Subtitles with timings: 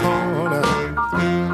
[0.00, 0.64] Corner,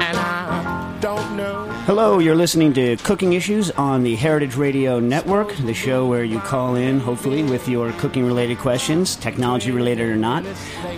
[0.01, 1.65] and I don't know.
[1.85, 6.39] Hello, you're listening to Cooking Issues on the Heritage Radio Network, the show where you
[6.39, 10.45] call in, hopefully, with your cooking related questions, technology related or not.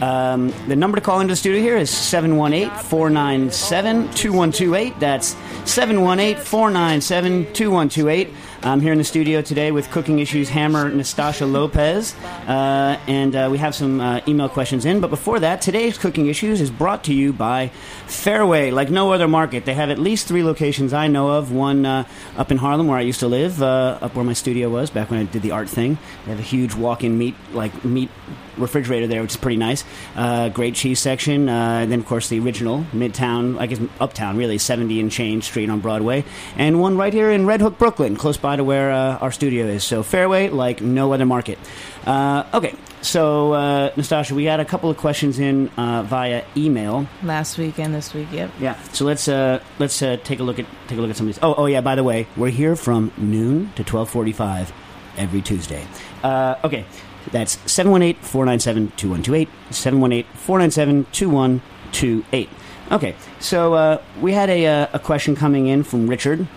[0.01, 4.99] Um, the number to call into the studio here is 718 497 2128.
[4.99, 8.29] That's 718 497 2128.
[8.63, 12.15] I'm here in the studio today with Cooking Issues hammer Nastassia Lopez,
[12.47, 14.99] uh, and uh, we have some uh, email questions in.
[14.99, 17.67] But before that, today's Cooking Issues is brought to you by
[18.07, 19.65] Fairway, like no other market.
[19.65, 21.51] They have at least three locations I know of.
[21.51, 24.69] One uh, up in Harlem, where I used to live, uh, up where my studio
[24.69, 25.99] was back when I did the art thing.
[26.25, 28.09] They have a huge walk-in meat, like meat
[28.57, 29.83] refrigerator there, which is pretty nice.
[30.15, 31.49] Uh, great cheese section.
[31.49, 35.45] Uh, and then, of course, the original Midtown, I guess Uptown, really, 70 and change
[35.45, 36.25] Street on Broadway.
[36.57, 39.65] And one right here in Red Hook, Brooklyn, close by to where uh, our studio
[39.65, 39.83] is.
[39.83, 41.59] So, Fairway, like no other market.
[42.05, 47.07] Uh, okay, so, uh, Nastassia, we had a couple of questions in uh, via email.
[47.23, 48.51] Last week and this week, yep.
[48.59, 48.81] Yeah.
[48.91, 51.35] So let's uh, let's uh, take a look at take a look at some of
[51.35, 51.43] these.
[51.43, 51.81] Oh, oh yeah.
[51.81, 54.73] By the way, we're here from noon to twelve forty five
[55.15, 55.85] every Tuesday.
[56.23, 56.85] Uh, okay,
[57.31, 62.49] that's 718-497-2128, 718-497-2128.
[62.89, 66.47] Okay, so uh, we had a, uh, a question coming in from Richard.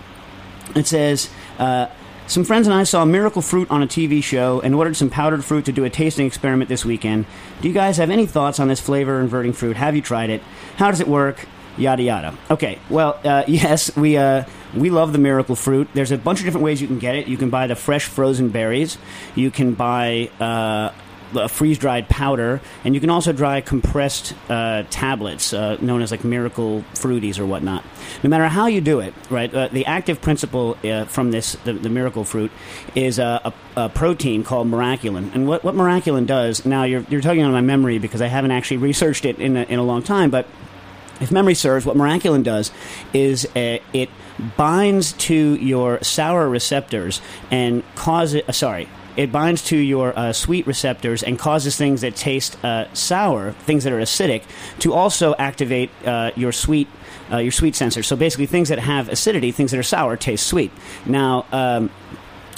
[0.76, 1.88] It says, uh,
[2.30, 5.44] some friends and I saw Miracle Fruit on a TV show and ordered some powdered
[5.44, 7.26] fruit to do a tasting experiment this weekend.
[7.60, 9.76] Do you guys have any thoughts on this flavor inverting fruit?
[9.76, 10.40] Have you tried it?
[10.76, 11.48] How does it work?
[11.76, 12.34] Yada yada.
[12.50, 14.44] Okay, well, uh, yes, we uh,
[14.74, 15.88] we love the Miracle Fruit.
[15.94, 17.26] There's a bunch of different ways you can get it.
[17.26, 18.98] You can buy the fresh frozen berries.
[19.34, 20.92] You can buy uh,
[21.34, 26.10] a freeze dried powder, and you can also dry compressed uh, tablets, uh, known as
[26.10, 27.84] like Miracle Frooties or whatnot.
[28.22, 29.52] No matter how you do it, right?
[29.52, 32.50] Uh, the active principle uh, from this, the, the Miracle Fruit,
[32.94, 35.34] is a, a, protein called Miraculin.
[35.34, 38.50] And what, what Miraculin does, now you're, you're tugging on my memory because I haven't
[38.50, 40.46] actually researched it in a, in a long time, but
[41.20, 42.70] if memory serves, what Miraculin does
[43.12, 44.08] is uh, it
[44.56, 47.20] binds to your sour receptors
[47.50, 48.42] and causes.
[48.48, 48.88] Uh, sorry.
[49.16, 53.84] It binds to your uh, sweet receptors and causes things that taste uh, sour, things
[53.84, 54.44] that are acidic,
[54.78, 56.88] to also activate uh, your sweet
[57.30, 58.02] uh, your sweet sensor.
[58.02, 60.70] So basically, things that have acidity, things that are sour, taste sweet.
[61.06, 61.44] Now.
[61.52, 61.90] Um,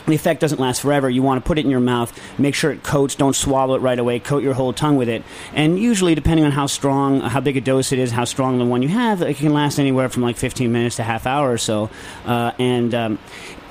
[0.06, 1.08] the effect doesn't last forever.
[1.08, 3.80] You want to put it in your mouth, make sure it coats, don't swallow it
[3.80, 5.22] right away, coat your whole tongue with it.
[5.54, 8.64] And usually, depending on how strong, how big a dose it is, how strong the
[8.64, 11.58] one you have, it can last anywhere from like 15 minutes to half hour or
[11.58, 11.90] so.
[12.24, 13.18] Uh, and um,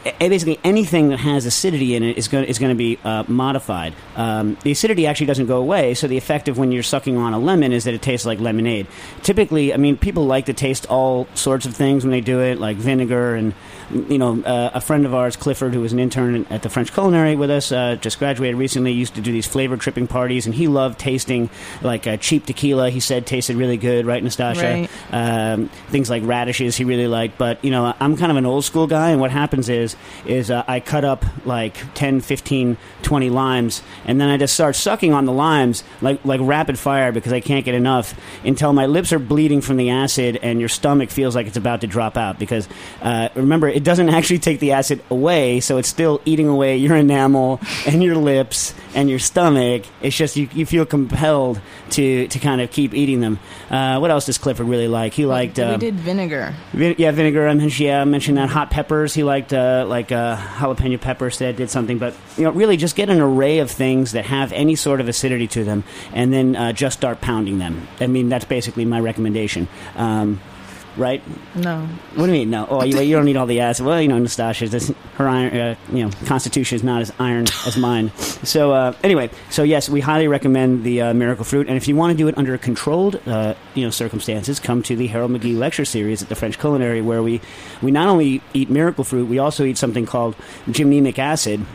[0.04, 3.94] basically anything that has acidity in it is going is going to be uh, modified.
[4.16, 7.34] Um, the acidity actually doesn't go away, so the effect of when you're sucking on
[7.34, 8.88] a lemon is that it tastes like lemonade.
[9.22, 12.60] Typically, I mean, people like to taste all sorts of things when they do it,
[12.60, 13.54] like vinegar and
[13.92, 16.94] you know, uh, a friend of ours, Clifford, who was an intern at the French
[16.94, 18.92] Culinary with us, uh, just graduated recently.
[18.92, 21.50] Used to do these flavor tripping parties, and he loved tasting
[21.82, 22.90] like uh, cheap tequila.
[22.90, 24.90] He said tasted really good, right, Nastassia?
[25.12, 25.52] Right.
[25.52, 27.38] Um, things like radishes, he really liked.
[27.38, 29.96] But you know, I'm kind of an old school guy, and what happens is,
[30.26, 34.76] is uh, I cut up like 10, 15, 20 limes, and then I just start
[34.76, 38.14] sucking on the limes like like rapid fire because I can't get enough
[38.44, 41.82] until my lips are bleeding from the acid, and your stomach feels like it's about
[41.82, 42.40] to drop out.
[42.40, 42.68] Because
[43.02, 46.96] uh, remember, it doesn't actually take the acid away, so it's still eating away your
[46.96, 49.84] enamel and your lips and your stomach.
[50.02, 51.62] It's just you, you feel compelled
[51.92, 53.40] to to kind of keep eating them.
[53.70, 55.14] Uh, what else does Clifford really like?
[55.14, 56.54] He liked we uh, did vinegar.
[56.74, 57.48] Vin- yeah, vinegar.
[57.48, 58.50] I mentioned, yeah, I mentioned that.
[58.50, 59.14] Hot peppers.
[59.14, 62.78] He liked uh, uh, like uh, jalapeno pepper said did something, but you know, really
[62.78, 66.34] just get an array of things that have any sort of acidity to them, and
[66.34, 67.88] then uh, just start pounding them.
[68.00, 69.68] I mean, that's basically my recommendation.
[69.96, 70.42] Um,
[70.98, 71.22] right?
[71.56, 71.88] No.
[72.16, 72.50] What do you mean?
[72.50, 72.68] No.
[72.70, 73.86] Oh, you, you don't need all the acid.
[73.86, 77.48] Well, you know, Nastassia, this, her iron, uh, you know, constitution is not as iron
[77.66, 78.12] as mine.
[78.44, 81.96] So uh, anyway, so yes, we highly recommend the uh, Miracle Fruit, and if you
[81.96, 85.58] want to do it under controlled, uh, you know, circumstances, come to the Harold McGee
[85.58, 87.42] lecture series at the French Culinary, where we
[87.82, 90.36] we not only eat Miracle Fruit, we also eat something called
[90.70, 91.66] gymnemic acid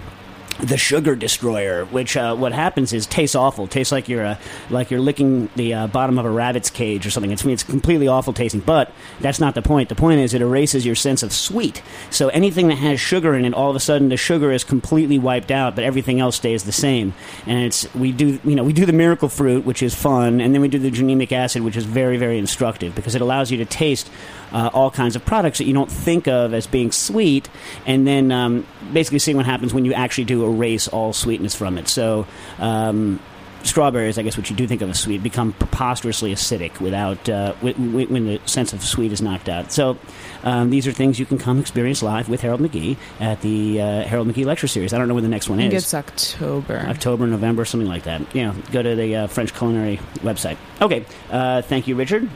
[0.61, 4.37] the sugar destroyer, which uh, what happens is tastes awful, tastes like you're uh,
[4.70, 7.31] like you're licking the uh, bottom of a rabbit's cage or something.
[7.31, 9.88] It's it's completely awful tasting, but that's not the point.
[9.88, 11.82] The point is it erases your sense of sweet.
[12.11, 15.19] So anything that has sugar in it, all of a sudden the sugar is completely
[15.19, 17.12] wiped out, but everything else stays the same.
[17.47, 20.55] And it's we do you know we do the miracle fruit, which is fun, and
[20.55, 23.59] then we do the gymnemic acid, which is very very instructive because it allows you
[23.59, 24.11] to taste
[24.52, 27.49] uh, all kinds of products that you don't think of as being sweet,
[27.85, 31.79] and then um, basically seeing what happens when you actually do erase all sweetness from
[31.79, 31.89] it.
[31.89, 32.27] So.
[32.59, 33.21] Um,
[33.67, 37.53] strawberries, I guess, what you do think of as sweet, become preposterously acidic without uh,
[37.55, 39.73] when, when the sense of sweet is knocked out.
[39.73, 39.99] So
[40.45, 44.03] um, these are things you can come experience live with Harold McGee at the uh,
[44.05, 44.93] Harold McGee Lecture Series.
[44.93, 45.85] I don't know when the next one I think is.
[45.85, 46.79] it's October.
[46.89, 48.23] October, November, something like that.
[48.35, 50.57] Yeah, go to the uh, French Culinary website.
[50.81, 52.31] Okay, uh, thank you, Richard,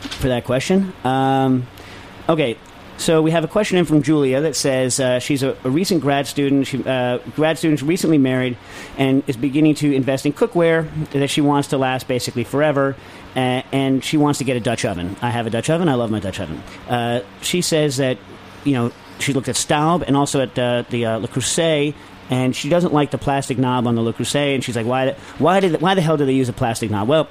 [0.00, 0.92] for that question.
[1.04, 1.66] Um,
[2.28, 2.56] okay,
[2.96, 6.00] so we have a question in from Julia that says uh, she's a, a recent
[6.00, 6.66] grad student.
[6.66, 8.56] She, uh, grad student recently married
[8.96, 12.96] and is beginning to invest in cookware that she wants to last basically forever.
[13.34, 15.16] Uh, and she wants to get a Dutch oven.
[15.20, 15.88] I have a Dutch oven.
[15.88, 16.62] I love my Dutch oven.
[16.88, 18.18] Uh, she says that
[18.62, 21.94] you know she looked at Staub and also at uh, the uh, Le Creuset
[22.30, 25.12] and she doesn't like the plastic knob on the Le Creuset, and she's like, "Why?
[25.38, 25.80] Why did?
[25.80, 27.28] Why the hell do they use a plastic knob?" Well,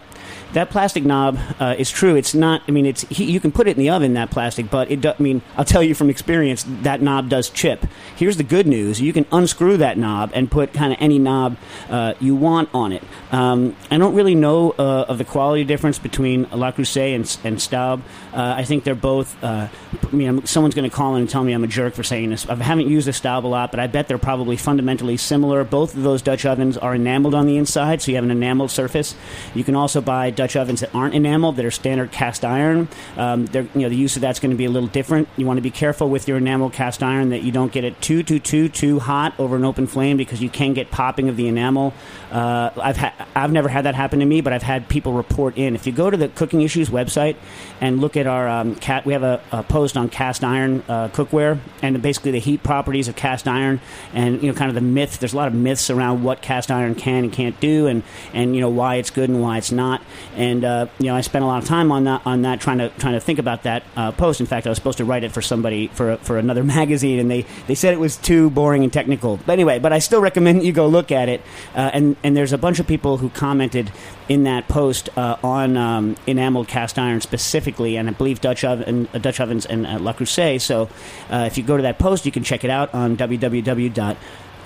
[0.53, 2.15] that plastic knob uh, is true.
[2.15, 2.61] It's not.
[2.67, 5.01] I mean, it's he, you can put it in the oven that plastic, but it.
[5.01, 7.85] Do, I mean, I'll tell you from experience that knob does chip.
[8.15, 11.57] Here's the good news: you can unscrew that knob and put kind of any knob
[11.89, 13.03] uh, you want on it.
[13.31, 17.61] Um, I don't really know uh, of the quality difference between La Creuset and, and
[17.61, 18.03] Staub.
[18.33, 19.41] Uh, I think they're both.
[19.43, 19.67] Uh,
[20.11, 22.29] I mean, someone's going to call in and tell me I'm a jerk for saying
[22.29, 22.47] this.
[22.47, 25.63] I haven't used a Staub a lot, but I bet they're probably fundamentally similar.
[25.63, 28.69] Both of those Dutch ovens are enameled on the inside, so you have an enameled
[28.69, 29.15] surface.
[29.55, 32.87] You can also buy Dutch ovens that aren't enameled, that are standard cast iron.
[33.17, 35.27] Um, you know, the use of that's going to be a little different.
[35.37, 37.99] You want to be careful with your enamel cast iron that you don't get it
[38.01, 41.37] too, too, too, too hot over an open flame because you can get popping of
[41.37, 41.93] the enamel.
[42.31, 45.57] Uh, I've ha- I've never had that happen to me, but I've had people report
[45.57, 45.75] in.
[45.75, 47.35] If you go to the Cooking Issues website
[47.79, 51.09] and look at our um, cat, we have a, a post on cast iron uh,
[51.09, 53.79] cookware and basically the heat properties of cast iron
[54.13, 55.19] and you know kind of the myth.
[55.19, 58.03] There's a lot of myths around what cast iron can and can't do, and
[58.33, 60.01] and you know why it's good and why it's not.
[60.35, 62.79] And uh, you know I spent a lot of time on that on that trying
[62.79, 64.39] to trying to think about that uh, post.
[64.39, 67.29] In fact, I was supposed to write it for somebody for for another magazine, and
[67.29, 69.37] they they said it was too boring and technical.
[69.37, 71.41] But anyway, but I still recommend you go look at it.
[71.75, 73.91] Uh, and and there's a bunch of people who commented
[74.29, 79.07] in that post uh, on um, enameled cast iron specifically, and I believe Dutch oven,
[79.13, 80.61] uh, Dutch ovens and uh, Le Creuset.
[80.61, 80.89] So
[81.29, 83.15] if you go to that post, you can check it out on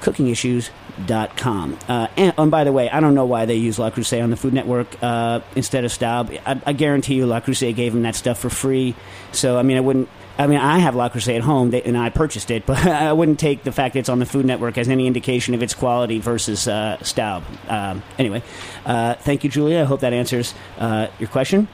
[0.02, 1.80] www.cookingissues.com.
[1.88, 4.30] Uh, and, and by the way, I don't know why they use La Creuset on
[4.30, 6.32] the Food Network uh, instead of Staub.
[6.46, 8.96] I, I guarantee you, La Creuset gave them that stuff for free.
[9.32, 10.10] So I mean, I wouldn't.
[10.40, 13.12] I mean, I have La Creuset at home, they, and I purchased it, but I
[13.14, 15.74] wouldn't take the fact that it's on the Food Network as any indication of its
[15.74, 17.44] quality versus uh, Staub.
[17.68, 18.44] Um, anyway,
[18.86, 19.82] uh, thank you, Julia.
[19.82, 21.68] I hope that answers uh, your question.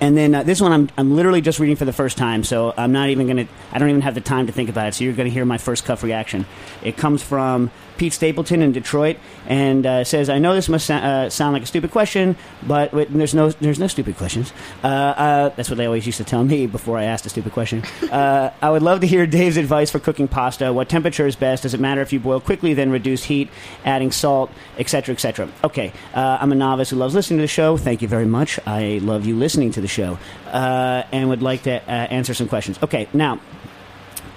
[0.00, 2.74] And then uh, this one, I'm, I'm literally just reading for the first time, so
[2.76, 4.94] I'm not even going to, I don't even have the time to think about it,
[4.94, 6.46] so you're going to hear my first cuff reaction.
[6.82, 11.30] It comes from Pete Stapleton in Detroit and uh, says, I know this must uh,
[11.30, 12.36] sound like a stupid question,
[12.66, 14.52] but wait, there's, no, there's no stupid questions.
[14.82, 17.52] Uh, uh, that's what they always used to tell me before I asked a stupid
[17.52, 17.82] question.
[18.16, 20.72] Uh, I would love to hear Dave's advice for cooking pasta.
[20.72, 21.64] What temperature is best?
[21.64, 23.50] Does it matter if you boil quickly, then reduce heat,
[23.84, 25.48] adding salt, etc., etc.?
[25.64, 27.76] Okay, I'm a novice who loves listening to the show.
[27.76, 28.58] Thank you very much.
[28.64, 32.48] I love you listening to the show uh, and would like to uh, answer some
[32.48, 32.78] questions.
[32.82, 33.40] Okay, now,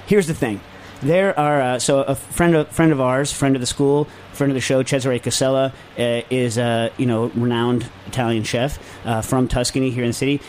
[0.06, 0.62] here's the thing.
[1.02, 4.52] There are uh, so a friend of friend of ours, friend of the school, friend
[4.52, 9.48] of the show, Cesare Casella, uh, is a you know renowned Italian chef uh, from
[9.48, 10.42] Tuscany here in the city.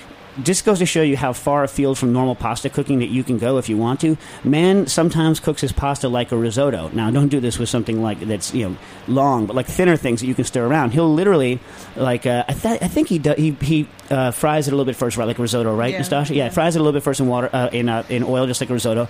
[0.43, 3.39] Just goes to show you how far afield from normal pasta cooking that you can
[3.39, 4.17] go if you want to.
[4.45, 6.89] Man sometimes cooks his pasta like a risotto.
[6.93, 8.77] Now, don't do this with something like that's you know
[9.09, 10.91] long, but like thinner things that you can stir around.
[10.93, 11.59] He'll literally
[11.97, 14.85] like uh, I, th- I think he do- he he uh, fries it a little
[14.87, 16.01] bit first, right, like a risotto, right, Yeah.
[16.01, 16.35] Nastassia?
[16.37, 18.61] Yeah, fries it a little bit first in water uh, in uh, in oil, just
[18.61, 19.09] like a risotto.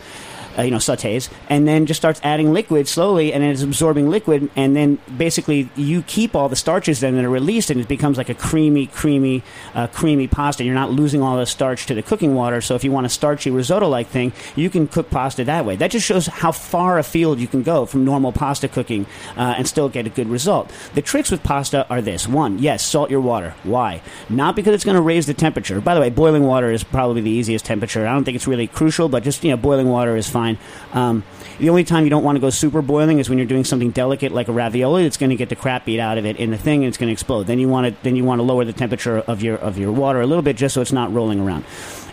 [0.60, 4.50] Uh, you know, sautés, and then just starts adding liquid slowly, and it's absorbing liquid,
[4.54, 8.18] and then basically you keep all the starches then that are released, and it becomes
[8.18, 9.42] like a creamy, creamy,
[9.74, 10.62] uh, creamy pasta.
[10.62, 12.60] You're not losing all the starch to the cooking water.
[12.60, 15.76] So if you want a starchy risotto-like thing, you can cook pasta that way.
[15.76, 19.66] That just shows how far afield you can go from normal pasta cooking uh, and
[19.66, 20.70] still get a good result.
[20.94, 23.54] The tricks with pasta are this: one, yes, salt your water.
[23.64, 24.02] Why?
[24.28, 25.80] Not because it's going to raise the temperature.
[25.80, 28.06] By the way, boiling water is probably the easiest temperature.
[28.06, 30.49] I don't think it's really crucial, but just you know, boiling water is fine.
[30.92, 31.24] Um,
[31.58, 33.90] the only time you don't want to go super boiling is when you're doing something
[33.90, 35.04] delicate like a ravioli.
[35.04, 36.96] It's going to get the crap beat out of it in the thing, and it's
[36.96, 37.46] going to explode.
[37.46, 39.92] Then you want to then you want to lower the temperature of your of your
[39.92, 41.64] water a little bit, just so it's not rolling around.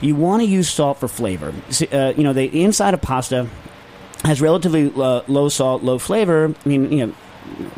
[0.01, 1.53] You want to use salt for flavor.
[1.91, 3.47] Uh, you know, the inside of pasta
[4.23, 6.53] has relatively uh, low salt, low flavor.
[6.65, 7.13] I mean, you know,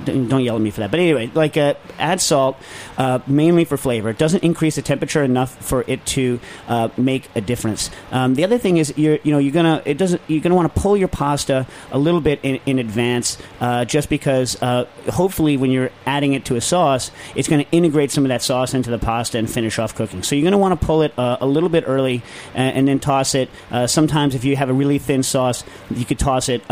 [0.05, 0.91] don't yell at me for that.
[0.91, 2.57] But anyway, like uh, add salt
[2.97, 4.09] uh, mainly for flavor.
[4.09, 7.89] It doesn't increase the temperature enough for it to uh, make a difference.
[8.11, 10.73] Um, the other thing is you're you know you're gonna it doesn't you're gonna want
[10.73, 15.57] to pull your pasta a little bit in, in advance, uh, just because uh, hopefully
[15.57, 18.73] when you're adding it to a sauce, it's going to integrate some of that sauce
[18.73, 20.23] into the pasta and finish off cooking.
[20.23, 22.21] So you're going to want to pull it uh, a little bit early
[22.53, 23.49] and, and then toss it.
[23.87, 26.63] Sometimes if you have a really thin sauce, you could toss it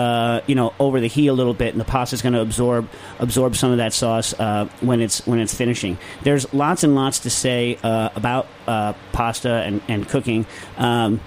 [0.47, 2.86] you know over the heat a little bit, and the pasta is going to absorb
[3.19, 5.97] absorb some of that sauce uh, when it's when it's finishing.
[6.23, 10.45] There's lots and lots to say uh, about uh, pasta and, and cooking.
[10.77, 11.19] Um,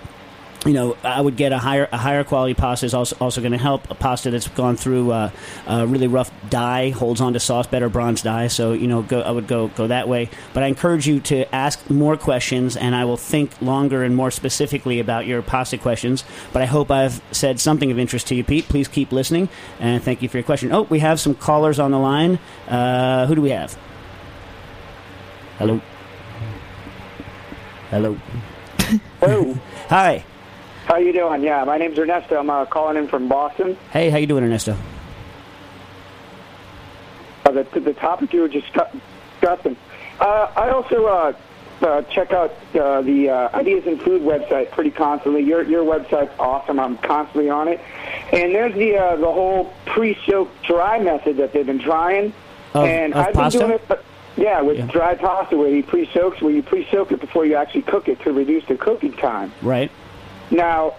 [0.66, 3.52] you know, I would get a higher a higher quality pasta is also also going
[3.52, 3.90] to help.
[3.90, 5.30] A pasta that's gone through uh,
[5.66, 8.48] a really rough dye holds on to sauce better, bronze dye.
[8.48, 10.28] So you know, go, I would go go that way.
[10.52, 14.30] But I encourage you to ask more questions, and I will think longer and more
[14.30, 16.24] specifically about your pasta questions.
[16.52, 18.68] But I hope I've said something of interest to you, Pete.
[18.68, 19.48] Please keep listening,
[19.78, 20.72] and thank you for your question.
[20.72, 22.38] Oh, we have some callers on the line.
[22.68, 23.78] Uh, who do we have?
[25.56, 25.80] Hello.
[27.88, 28.18] Hello.
[29.20, 29.54] Hello.
[29.88, 30.24] Hi.
[30.90, 31.44] How you doing?
[31.44, 32.36] Yeah, my name's Ernesto.
[32.36, 33.76] I'm uh, calling in from Boston.
[33.92, 34.76] Hey, how you doing, Ernesto?
[37.44, 38.98] Uh, the, the topic you were just cu-
[39.40, 39.76] discussing.
[40.18, 41.32] Uh, I also uh,
[41.82, 45.42] uh, check out uh, the uh, Ideas in Food website pretty constantly.
[45.44, 46.80] Your your website's awesome.
[46.80, 47.80] I'm constantly on it.
[48.32, 52.32] And there's the uh, the whole pre-soaked dry method that they've been trying.
[52.74, 53.58] Of- and of I've pasta?
[53.60, 53.86] been doing it.
[53.86, 54.04] But,
[54.36, 54.86] yeah, with Yeah.
[54.86, 58.32] dry pasta, where you pre-soaks, where you pre-soak it before you actually cook it to
[58.32, 59.52] reduce the cooking time.
[59.62, 59.92] Right.
[60.50, 60.94] Now,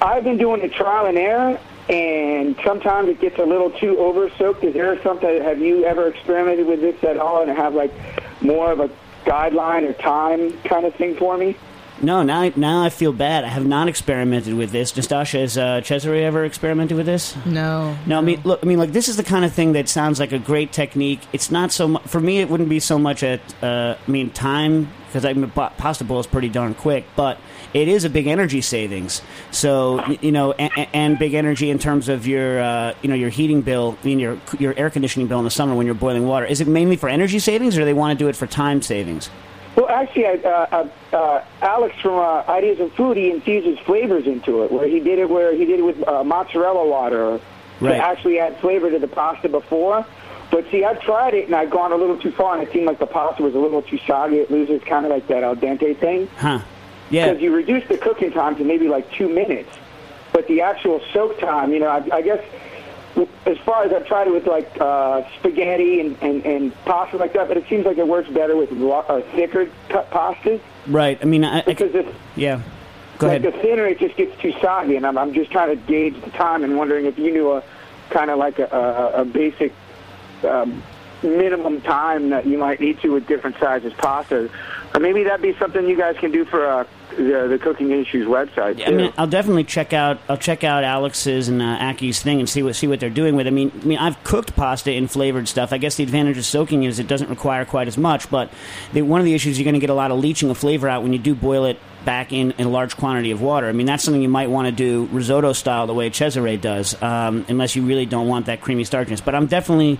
[0.00, 4.30] I've been doing the trial and error, and sometimes it gets a little too over
[4.38, 4.64] soaked.
[4.64, 5.42] Is there something?
[5.42, 7.92] Have you ever experimented with this at all, and have like
[8.40, 8.90] more of a
[9.24, 11.56] guideline or time kind of thing for me?
[12.02, 13.44] No, now now I feel bad.
[13.44, 14.92] I have not experimented with this.
[14.92, 17.34] Nastassia, has uh, Cesare ever experimented with this?
[17.46, 17.96] No.
[18.04, 20.20] No, I mean, look, I mean, like this is the kind of thing that sounds
[20.20, 21.20] like a great technique.
[21.32, 22.40] It's not so much for me.
[22.40, 26.04] It wouldn't be so much at, uh, I mean, time because I mean, pa- pasta
[26.04, 27.38] bowl is pretty darn quick, but
[27.76, 29.22] it is a big energy savings.
[29.50, 33.30] So you know, and, and big energy in terms of your, uh, you know, your
[33.30, 36.26] heating bill, I mean, your your air conditioning bill in the summer when you're boiling
[36.26, 36.46] water.
[36.46, 38.82] Is it mainly for energy savings, or do they want to do it for time
[38.82, 39.30] savings?
[39.76, 44.26] Well, actually, I, uh, uh, uh, Alex from uh, Ideas of Food, he infuses flavors
[44.26, 44.72] into it.
[44.72, 47.40] Where he did it, where he did it with uh, mozzarella water
[47.78, 47.98] Right.
[47.98, 50.06] to actually add flavor to the pasta before.
[50.50, 52.86] But see, I've tried it and I've gone a little too far, and it seemed
[52.86, 54.36] like the pasta was a little too soggy.
[54.38, 56.26] It loses kind of like that al dente thing.
[56.38, 56.60] Huh?
[57.10, 57.28] Yeah.
[57.28, 59.70] because you reduce the cooking time to maybe like two minutes,
[60.32, 62.44] but the actual soak time, you know, I, I guess
[63.46, 67.32] as far as I've tried it with like uh, spaghetti and, and, and pasta like
[67.32, 71.18] that, but it seems like it works better with lo- uh, thicker cut pastas Right.
[71.20, 72.60] I mean, I, I, because it's yeah.
[73.18, 73.54] Go like ahead.
[73.54, 76.30] the thinner it just gets too soggy, and I'm, I'm just trying to gauge the
[76.30, 77.62] time and wondering if you knew a
[78.10, 79.72] kind of like a, a, a basic
[80.44, 80.82] um,
[81.22, 84.50] minimum time that you might need to with different sizes pasta,
[84.94, 86.84] or maybe that'd be something you guys can do for uh,
[87.16, 88.86] the, the Cooking Issues website.
[88.86, 90.18] I mean, I'll definitely check out.
[90.28, 93.36] I'll check out Alex's and uh, Aki's thing and see what see what they're doing
[93.36, 93.46] with.
[93.46, 93.50] it.
[93.50, 95.72] I mean, I mean, I've cooked pasta in flavored stuff.
[95.72, 98.30] I guess the advantage of soaking is it doesn't require quite as much.
[98.30, 98.50] But
[98.92, 100.88] the, one of the issues you're going to get a lot of leaching of flavor
[100.88, 103.68] out when you do boil it back in, in a large quantity of water.
[103.68, 107.00] I mean, that's something you might want to do risotto style, the way Cesare does,
[107.02, 109.24] um, unless you really don't want that creamy starchiness.
[109.24, 109.98] But I'm definitely.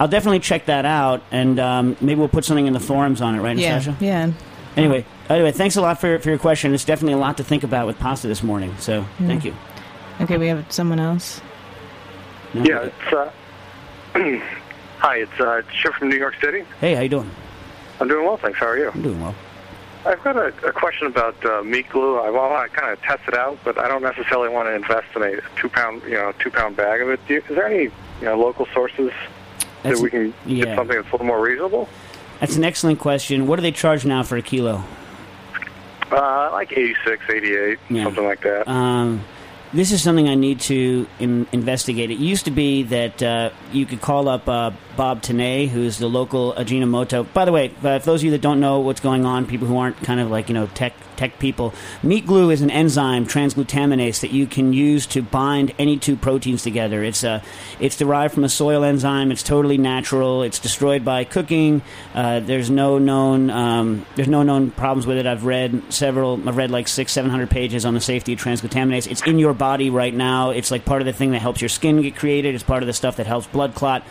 [0.00, 3.34] I'll definitely check that out, and um, maybe we'll put something in the forums on
[3.34, 3.76] it, right, Yeah.
[3.78, 3.96] Natasha?
[4.00, 4.32] Yeah.
[4.74, 6.72] Anyway, anyway, thanks a lot for, for your question.
[6.72, 8.74] It's definitely a lot to think about with pasta this morning.
[8.78, 9.54] So thank you.
[10.22, 11.42] Okay, we have someone else.
[12.54, 12.62] No?
[12.64, 13.30] Yeah, it's uh,
[14.98, 16.64] hi, it's uh, Chip from New York City.
[16.80, 17.30] Hey, how you doing?
[18.00, 18.58] I'm doing well, thanks.
[18.58, 18.90] How are you?
[18.90, 19.34] I'm doing well.
[20.06, 22.18] I've got a, a question about uh, meat glue.
[22.18, 25.08] I want to kind of test it out, but I don't necessarily want to invest
[25.14, 27.20] in a two pound, you know, two pound bag of it.
[27.28, 27.92] Do you, is there any, you
[28.22, 29.12] know, local sources
[29.82, 30.64] That's, that we can yeah.
[30.64, 31.88] get something that's a little more reasonable?
[32.40, 33.46] that's an excellent question.
[33.46, 34.82] What do they charge now for a kilo?
[36.10, 38.04] Uh, like 86, 88, Yeah.
[38.04, 38.66] something like that.
[38.66, 39.24] Um,
[39.72, 42.10] this is something I need to in, investigate.
[42.10, 46.08] It used to be that uh, you could call up uh, Bob Tanay, who's the
[46.08, 47.30] local Ajinomoto.
[47.32, 49.66] By the way, uh, for those of you that don't know what's going on, people
[49.66, 53.26] who aren't kind of like you know tech tech people, meat glue is an enzyme
[53.26, 57.04] transglutaminase that you can use to bind any two proteins together.
[57.04, 57.42] It's uh,
[57.78, 59.30] it's derived from a soil enzyme.
[59.30, 60.42] It's totally natural.
[60.42, 61.82] It's destroyed by cooking.
[62.14, 65.26] Uh, there's no known um, there's no known problems with it.
[65.26, 66.40] I've read several.
[66.48, 69.10] I've read like six seven hundred pages on the safety of transglutaminase.
[69.10, 70.50] It's in your body right now.
[70.50, 72.54] It's like part of the thing that helps your skin get created.
[72.54, 74.04] It's part of the stuff that helps blood clot.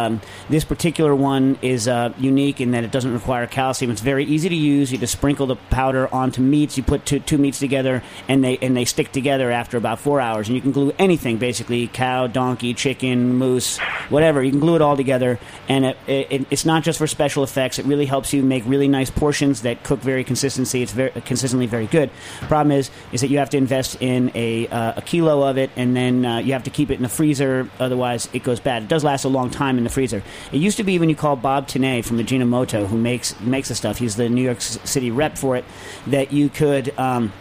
[0.00, 3.90] Um, this particular one is uh, unique in that it doesn't require calcium.
[3.90, 4.92] It's very easy to use.
[4.92, 6.76] You just sprinkle the powder onto meats.
[6.76, 10.20] You put two, two meats together, and they and they stick together after about four
[10.20, 10.48] hours.
[10.48, 13.78] And you can glue anything, basically cow, donkey, chicken, moose,
[14.08, 14.42] whatever.
[14.42, 15.38] You can glue it all together,
[15.68, 17.78] and it, it, it's not just for special effects.
[17.78, 20.82] It really helps you make really nice portions that cook very consistently.
[20.82, 22.10] It's very consistently very good.
[22.42, 25.70] Problem is, is that you have to invest in a uh, a kilo of it,
[25.76, 27.68] and then uh, you have to keep it in the freezer.
[27.78, 28.84] Otherwise, it goes bad.
[28.84, 30.22] It does last a long time in the freezer.
[30.52, 33.74] It used to be when you call Bob Tanay from Ajinomoto, who makes makes the
[33.74, 33.98] stuff.
[33.98, 35.64] He's the New York City rep for it.
[36.06, 36.98] That you could.
[36.98, 37.32] Um,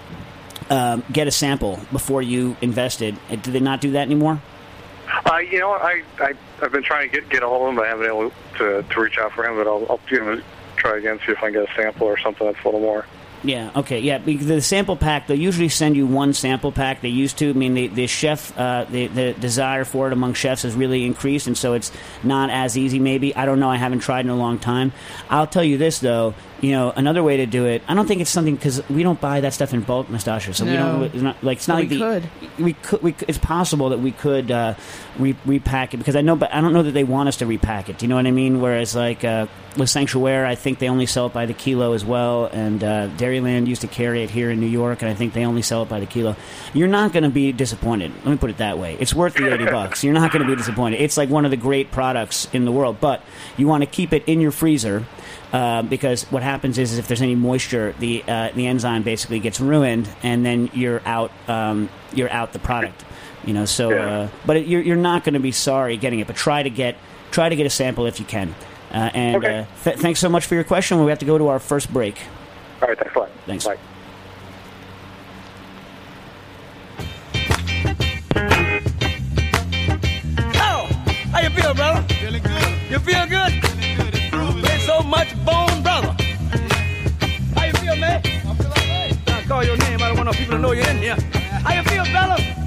[0.69, 3.17] um, get a sample before you invested.
[3.29, 4.39] Uh, Do they not do that anymore?
[5.25, 7.75] Uh, you know, I, I I've been trying to get get a hold of him,
[7.75, 9.55] but I haven't been able to to reach out for him.
[9.55, 10.41] But I'll I'll you know,
[10.75, 13.05] try again, see if I can get a sample or something that's a little more.
[13.43, 13.72] Yeah.
[13.75, 14.00] Okay.
[14.00, 14.17] Yeah.
[14.17, 17.01] Because the sample pack, they usually send you one sample pack.
[17.01, 17.50] They used to.
[17.50, 21.05] I mean, the, the chef, uh, the the desire for it among chefs has really
[21.05, 21.91] increased, and so it's
[22.24, 23.00] not as easy.
[23.00, 23.69] Maybe I don't know.
[23.69, 24.91] I haven't tried in a long time.
[25.29, 26.34] I'll tell you this though.
[26.62, 27.84] You know, another way to do it.
[27.88, 30.53] I don't think it's something because we don't buy that stuff in bulk, Nastassia.
[30.53, 31.03] So we don't.
[31.03, 32.60] It's not, like it's not But like we the, could.
[32.65, 33.01] We could.
[33.01, 34.74] We it's possible that we could uh,
[35.17, 37.46] re- repack it because I know, but I don't know that they want us to
[37.46, 37.98] repack it.
[37.98, 38.60] Do you know what I mean?
[38.60, 42.03] Whereas like uh, with Sanctuary, I think they only sell it by the kilo as
[42.03, 45.33] well, and uh, Dairyland used to carry it here in New York, and I think
[45.33, 46.36] they only sell it by the kilo.
[46.74, 48.12] You're not going to be disappointed.
[48.24, 48.98] Let me put it that way.
[49.00, 50.03] It's worth the eighty bucks.
[50.03, 51.01] You're not going to be disappointed.
[51.01, 53.21] It's like one of the great products in the world, but
[53.57, 55.05] you want to keep it in your freezer.
[55.51, 59.39] Uh, because what happens is, is if there's any moisture, the uh, the enzyme basically
[59.39, 63.03] gets ruined, and then you're out um, you're out the product.
[63.45, 64.05] You know, so Yeah.
[64.05, 66.27] uh, but it, you're you're not going to be sorry getting it.
[66.27, 66.98] But try to get
[67.32, 68.53] try to get a sample if you can.
[68.91, 69.60] Uh, and Okay.
[69.60, 71.03] uh, th- thanks so much for your question.
[71.03, 72.15] We have to go to our first break.
[72.81, 73.29] All right, thanks a lot.
[73.45, 73.65] Thanks.
[73.65, 73.77] Bye.
[80.55, 80.85] Oh,
[81.31, 82.13] how you feel, brother?
[82.13, 82.63] Feeling good.
[82.89, 83.51] You feel good?
[83.51, 84.63] Feeling good.
[84.63, 86.15] There's so much bone, brother.
[87.55, 88.21] How you feel, man?
[88.25, 89.29] I feel alright.
[89.29, 90.01] I call your name.
[90.01, 91.17] I don't want no people to know you're in here.
[91.63, 92.59] How you feel, fella?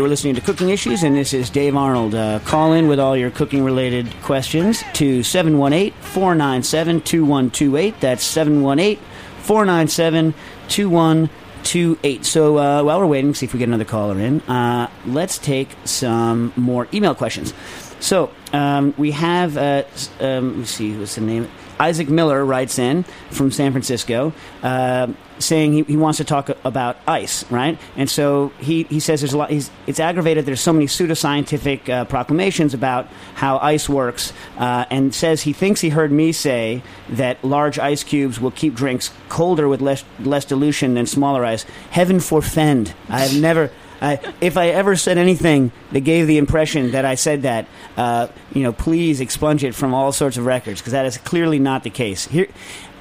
[0.00, 2.14] You were listening to Cooking Issues, and this is Dave Arnold.
[2.14, 8.00] Uh, call in with all your cooking related questions to 718 497 2128.
[8.00, 8.96] That's 718
[9.42, 10.32] 497
[10.68, 12.24] 2128.
[12.24, 15.68] So uh, while we're waiting, see if we get another caller in, uh, let's take
[15.84, 17.52] some more email questions.
[17.98, 19.84] So um, we have, uh,
[20.18, 21.46] um, let me see, what's the name?
[21.80, 26.98] Isaac Miller writes in from San Francisco uh, saying he, he wants to talk about
[27.08, 27.78] ice, right?
[27.96, 31.88] And so he, he says there's a lot, he's, it's aggravated there's so many pseudoscientific
[31.88, 36.82] uh, proclamations about how ice works uh, and says he thinks he heard me say
[37.08, 41.64] that large ice cubes will keep drinks colder with less, less dilution than smaller ice.
[41.90, 42.94] Heaven forfend.
[43.08, 43.70] I have never.
[44.00, 48.28] I, if I ever said anything that gave the impression that I said that, uh,
[48.52, 51.82] you know, please expunge it from all sorts of records because that is clearly not
[51.82, 52.26] the case.
[52.26, 52.48] Here,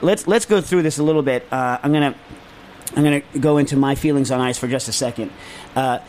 [0.01, 1.47] let's let's go through this a little bit.
[1.51, 2.15] Uh, I'm gonna
[2.95, 5.31] I'm gonna go into my feelings on ice for just a second.
[5.75, 5.99] Uh,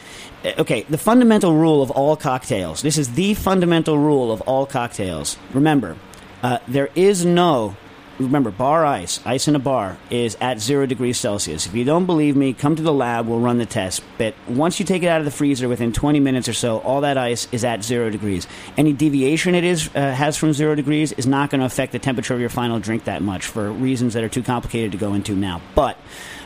[0.59, 2.83] okay, the fundamental rule of all cocktails.
[2.83, 5.37] This is the fundamental rule of all cocktails.
[5.53, 5.96] Remember,
[6.42, 7.76] uh, there is no
[8.20, 11.66] remember, bar ice, ice in a bar, is at zero degrees Celsius.
[11.66, 13.26] If you don't believe me, come to the lab.
[13.26, 14.02] We'll run the test.
[14.18, 17.00] But once you take it out of the freezer, within 20 minutes or so, all
[17.02, 18.46] that ice is at zero degrees.
[18.76, 21.98] Any deviation it is uh, has from zero degrees is not going to affect the
[21.98, 25.14] temperature of your final drink that much for reasons that are too complicated to go
[25.14, 25.61] into now.
[25.74, 25.96] But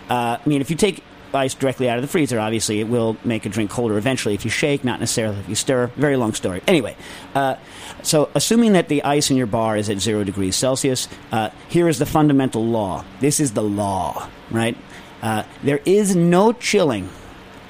[0.09, 1.03] uh, I mean, if you take
[1.35, 4.45] ice directly out of the freezer, obviously it will make a drink colder eventually if
[4.45, 5.89] you shake, not necessarily if you stir.
[5.97, 6.63] Very long story.
[6.67, 6.97] Anyway,
[7.35, 7.57] uh,
[8.03, 11.89] so assuming that the ice in your bar is at zero degrees Celsius, uh, here
[11.89, 13.05] is the fundamental law.
[13.21, 14.77] This is the law, right?
[15.23, 17.09] Uh, there is no chilling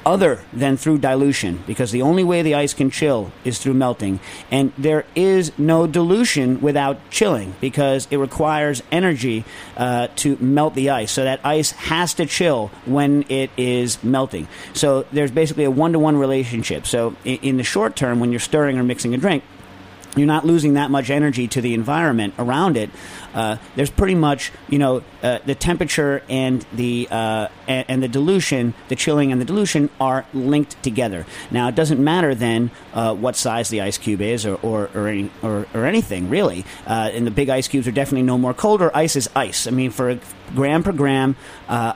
[0.07, 4.21] other than through dilution, because the only way the ice can chill is through melting.
[4.51, 9.45] And there is no dilution without chilling, because it requires energy
[9.77, 11.11] uh, to melt the ice.
[11.11, 14.49] So that ice has to chill when it is melting.
[14.73, 16.87] So there's basically a one to one relationship.
[16.87, 19.45] So in, in the short term, when you're stirring or mixing a drink,
[20.17, 22.91] you're not losing that much energy to the environment around it.
[23.35, 28.09] Uh, there's pretty much, you know, uh, the temperature and the uh, and, and, the
[28.09, 31.27] dilution, the chilling and the dilution are linked together.
[31.51, 35.09] Now, it doesn't matter then uh, what size the ice cube is or or or,
[35.09, 36.65] any, or, or anything really.
[36.87, 38.91] Uh, and the big ice cubes are definitely no more colder.
[38.97, 39.67] Ice is ice.
[39.67, 40.19] I mean, for a
[40.55, 41.37] gram per gram,
[41.69, 41.95] uh,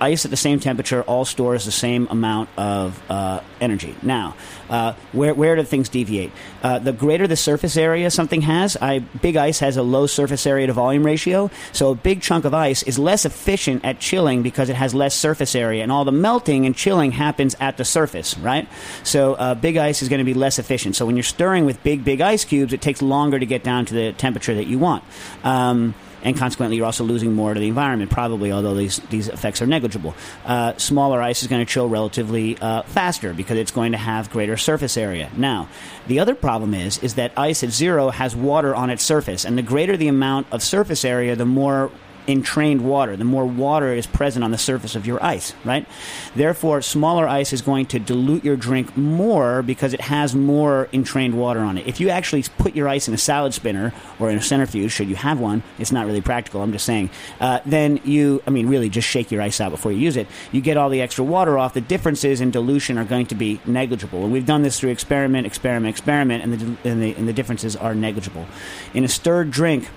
[0.00, 3.94] ice at the same temperature all stores the same amount of uh, energy.
[4.02, 4.34] Now,
[4.68, 6.32] uh, where where do things deviate?
[6.62, 10.46] Uh, the greater the surface area something has, I, big ice has a low surface
[10.46, 14.42] area to volume ratio, so a big chunk of ice is less efficient at chilling
[14.42, 17.84] because it has less surface area, and all the melting and chilling happens at the
[17.84, 18.68] surface, right?
[19.02, 20.96] So uh, big ice is going to be less efficient.
[20.96, 23.84] So when you're stirring with big big ice cubes, it takes longer to get down
[23.86, 25.04] to the temperature that you want.
[25.44, 29.62] Um, and consequently, you're also losing more to the environment, probably, although these, these effects
[29.62, 30.14] are negligible.
[30.44, 34.30] Uh, smaller ice is going to chill relatively uh, faster because it's going to have
[34.30, 35.30] greater surface area.
[35.36, 35.68] Now,
[36.06, 39.56] the other problem is is that ice at zero has water on its surface, and
[39.56, 41.90] the greater the amount of surface area, the more
[42.26, 45.86] entrained water, the more water is present on the surface of your ice, right?
[46.34, 51.36] Therefore, smaller ice is going to dilute your drink more because it has more entrained
[51.36, 51.86] water on it.
[51.86, 55.08] If you actually put your ice in a salad spinner or in a centrifuge, should
[55.08, 58.68] you have one, it's not really practical, I'm just saying, uh, then you, I mean,
[58.68, 60.26] really just shake your ice out before you use it.
[60.52, 61.74] You get all the extra water off.
[61.74, 64.24] The differences in dilution are going to be negligible.
[64.24, 67.76] And we've done this through experiment, experiment, experiment, and the, and the, and the differences
[67.76, 68.46] are negligible.
[68.94, 69.88] In a stirred drink,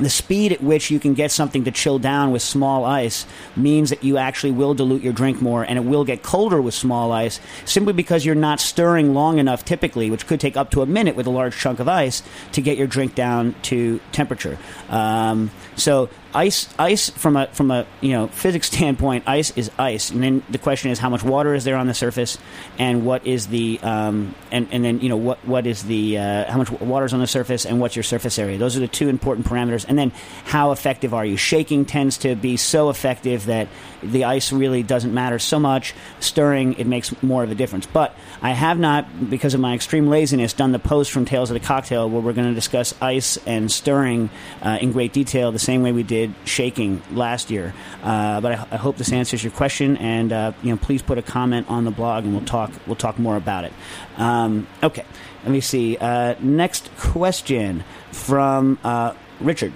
[0.00, 3.26] the speed at which you can get something to chill down with small ice
[3.56, 6.74] means that you actually will dilute your drink more and it will get colder with
[6.74, 10.82] small ice simply because you're not stirring long enough typically, which could take up to
[10.82, 14.58] a minute with a large chunk of ice to get your drink down to temperature.
[14.88, 20.10] Um, so ice ice from a from a you know physics standpoint ice is ice.
[20.10, 22.38] And then the question is how much water is there on the surface
[22.78, 26.50] and what is the um, and and then you know what what is the uh,
[26.50, 28.58] how much water is on the surface and what's your surface area.
[28.58, 29.84] Those are the two important parameters.
[29.88, 30.10] And then
[30.44, 31.36] how effective are you?
[31.36, 33.68] Shaking tends to be so effective that
[34.04, 38.14] the ice really doesn't matter so much stirring it makes more of a difference but
[38.42, 41.66] I have not because of my extreme laziness done the post from Tales of the
[41.66, 44.30] Cocktail where we're going to discuss ice and stirring
[44.62, 47.74] uh, in great detail the same way we did shaking last year.
[48.02, 51.18] Uh, but I, I, hope this answers your question, and uh, you know, please put
[51.18, 52.72] a comment on the blog, and we'll talk.
[52.86, 53.72] We'll talk more about it.
[54.16, 55.04] Um, okay,
[55.42, 55.96] let me see.
[55.96, 59.72] Uh, next question from uh, Richard.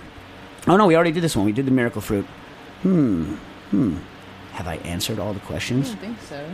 [0.66, 1.46] Oh no, we already did this one.
[1.46, 2.26] We did the miracle fruit.
[2.82, 3.34] Hmm.
[3.70, 3.98] Hmm.
[4.58, 5.90] Have I answered all the questions?
[5.90, 6.44] I don't think so.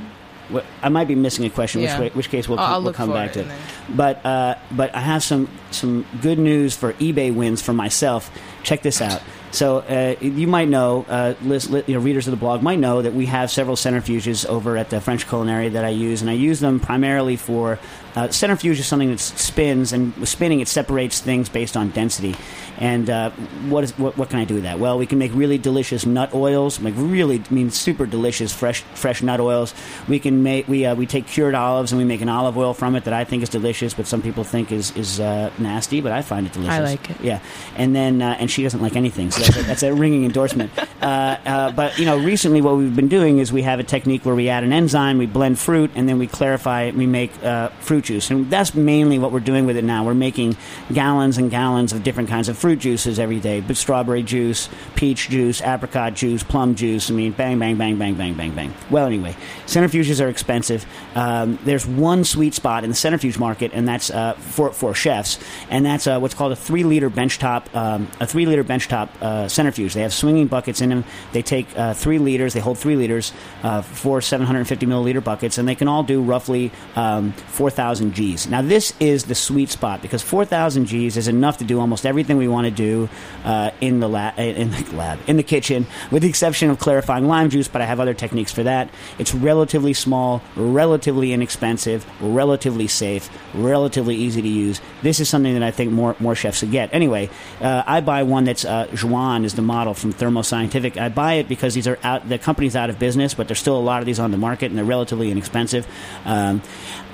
[0.50, 1.98] Well, I might be missing a question, Yeah.
[1.98, 3.44] which, which case we'll, I'll- I'll we'll come back to.
[3.44, 3.58] then-
[3.96, 8.30] But uh, but I have some some good news for eBay wins for myself.
[8.62, 9.22] Check this out.
[9.52, 12.78] So uh, you might know, uh, list, li- you know, readers of the blog might
[12.78, 16.28] know that we have several centrifuges over at the French Culinary that I use, and
[16.28, 17.78] I use them primarily for
[18.16, 22.34] uh, centrifuge is something that spins, and with spinning it separates things based on density.
[22.78, 23.30] And uh,
[23.68, 24.78] what is what, what can I do with that?
[24.78, 28.80] Well, we can make really delicious nut oils, like really, I mean, super delicious fresh
[28.94, 29.74] fresh nut oils.
[30.08, 32.74] We can make we uh, we take cured olives and we make an olive oil
[32.74, 36.00] from it that I think is delicious, but some people think is is uh, nasty,
[36.00, 36.74] but I find it delicious.
[36.74, 37.20] I like it.
[37.20, 37.40] Yeah,
[37.76, 40.70] and then uh, and she doesn't like anything, so that's a, that's a ringing endorsement.
[41.04, 44.24] Uh, uh, but you know, recently what we've been doing is we have a technique
[44.24, 46.90] where we add an enzyme, we blend fruit, and then we clarify.
[46.92, 47.68] We make uh,
[48.04, 50.04] fruit juice, and that's mainly what we're doing with it now.
[50.04, 50.56] We're making
[50.92, 55.28] gallons and gallons of different kinds of fruit juices every day: but strawberry juice, peach
[55.28, 57.10] juice, apricot juice, plum juice.
[57.10, 58.74] I mean, bang, bang, bang, bang, bang, bang, bang.
[58.90, 59.36] Well, anyway,
[59.66, 60.86] centrifuges are expensive.
[61.14, 65.38] Um, there's one sweet spot in the centrifuge market, and that's uh, for for chefs,
[65.70, 69.48] and that's uh, what's called a three liter benchtop, um, a three liter benchtop uh,
[69.48, 69.94] centrifuge.
[69.94, 71.04] They have swinging buckets in them.
[71.32, 72.54] They take uh, three liters.
[72.54, 76.70] They hold three liters, uh, four 750 milliliter buckets, and they can all do roughly
[76.96, 78.48] um, 4,000 Gs.
[78.48, 82.36] Now this is the sweet spot because 4,000 Gs is enough to do almost everything
[82.36, 83.08] we want to do
[83.44, 87.26] uh, in the lab, in the lab, in the kitchen, with the exception of clarifying
[87.26, 87.68] lime juice.
[87.68, 88.90] But I have other techniques for that.
[89.18, 94.80] It's relatively small, relatively inexpensive, relatively safe, relatively easy to use.
[95.02, 96.92] This is something that I think more more chefs should get.
[96.92, 97.30] Anyway,
[97.60, 100.96] uh, I buy one that's uh, Juan is the model from Thermo Scientific.
[100.96, 102.28] I buy it because these are out.
[102.28, 104.66] The company's out of business, but there's still a lot of these on the market,
[104.66, 105.86] and they're relatively inexpensive.
[106.24, 106.62] Um,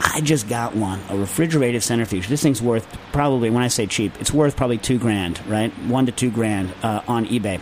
[0.01, 2.29] I just got one, a refrigerated centrifuge.
[2.29, 5.71] This thing's worth probably, when I say cheap, it's worth probably two grand, right?
[5.87, 7.61] One to two grand uh, on eBay.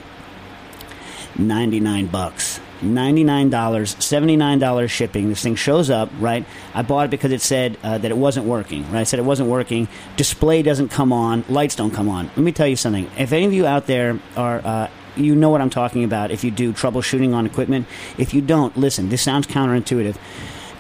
[1.37, 2.61] 99 bucks.
[2.81, 5.29] $99, $79 shipping.
[5.29, 6.45] This thing shows up, right?
[6.75, 9.01] I bought it because it said uh, that it wasn't working, right?
[9.01, 9.89] I said it wasn't working.
[10.17, 12.27] Display doesn't come on, lights don't come on.
[12.29, 13.11] Let me tell you something.
[13.19, 16.45] If any of you out there are, uh, you know what I'm talking about if
[16.45, 17.89] you do troubleshooting on equipment.
[18.17, 20.17] If you don't, listen, this sounds counterintuitive.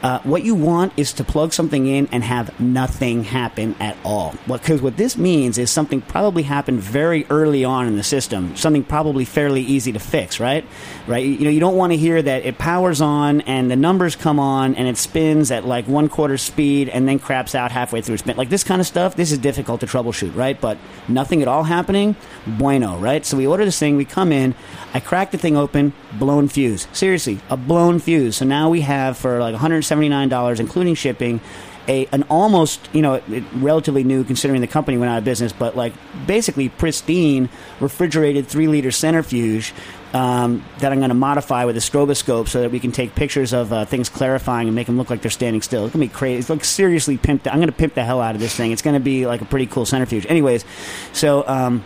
[0.02, 4.34] Uh, what you want is to plug something in and have nothing happen at all.
[4.46, 8.54] Because what this means is something probably happened very early on in the system.
[8.56, 10.64] Something probably fairly easy to fix, right?
[11.06, 11.24] Right?
[11.26, 14.38] You know, you don't want to hear that it powers on and the numbers come
[14.38, 18.18] on and it spins at like one quarter speed and then craps out halfway through
[18.18, 18.36] spin.
[18.36, 20.58] Like this kind of stuff, this is difficult to troubleshoot, right?
[20.60, 22.14] But nothing at all happening,
[22.46, 23.26] bueno, right?
[23.26, 24.54] So we order this thing, we come in,
[24.94, 26.86] I crack the thing open, blown fuse.
[26.92, 28.36] Seriously, a blown fuse.
[28.36, 29.56] So now we have for like
[29.90, 31.40] 179 dollars, including shipping,
[31.88, 33.20] a an almost you know
[33.54, 35.92] relatively new considering the company went out of business, but like
[36.26, 37.48] basically pristine
[37.80, 39.72] refrigerated three liter centrifuge.
[40.14, 43.52] Um, that I'm going to modify with a stroboscope so that we can take pictures
[43.52, 45.84] of uh, things clarifying and make them look like they're standing still.
[45.84, 46.38] It's going to be crazy.
[46.38, 47.46] It's like seriously pimped.
[47.46, 48.72] I'm going to pimp the hell out of this thing.
[48.72, 50.24] It's going to be like a pretty cool centrifuge.
[50.24, 50.64] Anyways,
[51.12, 51.84] so um,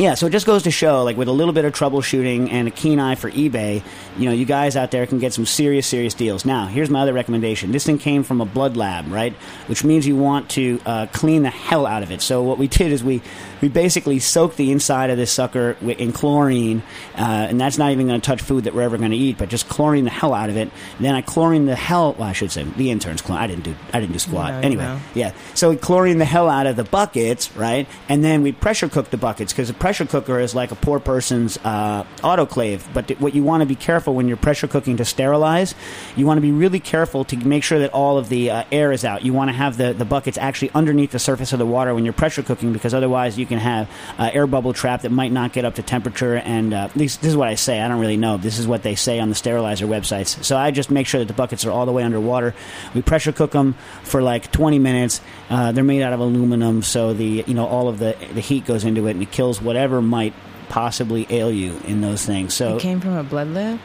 [0.00, 2.66] yeah, so it just goes to show, like with a little bit of troubleshooting and
[2.66, 3.82] a keen eye for eBay,
[4.16, 6.46] you know, you guys out there can get some serious, serious deals.
[6.46, 7.70] Now, here's my other recommendation.
[7.70, 9.34] This thing came from a blood lab, right?
[9.66, 12.22] Which means you want to uh, clean the hell out of it.
[12.22, 13.20] So what we did is we
[13.60, 16.82] we basically soak the inside of this sucker in chlorine,
[17.16, 19.38] uh, and that's not even going to touch food that we're ever going to eat,
[19.38, 20.70] but just chlorine the hell out of it.
[20.98, 22.14] then I chlorine the hell.
[22.18, 23.42] Well, I should say the interns chlorine.
[23.42, 24.52] I didn't do I didn't do squat.
[24.52, 25.32] No, anyway, yeah.
[25.54, 27.86] So we chlorine the hell out of the buckets, right?
[28.08, 31.00] And then we pressure cook the buckets because a pressure cooker is like a poor
[31.00, 32.82] person's uh, autoclave.
[32.92, 35.74] But th- what you want to be careful when you're pressure cooking to sterilize,
[36.16, 38.92] you want to be really careful to make sure that all of the uh, air
[38.92, 39.24] is out.
[39.24, 42.04] You want to have the, the buckets actually underneath the surface of the water when
[42.04, 45.52] you're pressure cooking because otherwise you can have uh, air bubble trap that might not
[45.52, 46.36] get up to temperature.
[46.36, 47.80] And uh, at least this is what I say.
[47.80, 48.38] I don't really know.
[48.38, 50.42] This is what they say on the sterilizer websites.
[50.42, 52.54] So I just make sure that the buckets are all the way underwater.
[52.94, 55.20] We pressure cook them for like 20 minutes.
[55.50, 58.64] Uh, they're made out of aluminum, so the you know all of the the heat
[58.64, 60.32] goes into it and it kills whatever might
[60.68, 62.54] possibly ail you in those things.
[62.54, 63.80] So It came from a blood lab.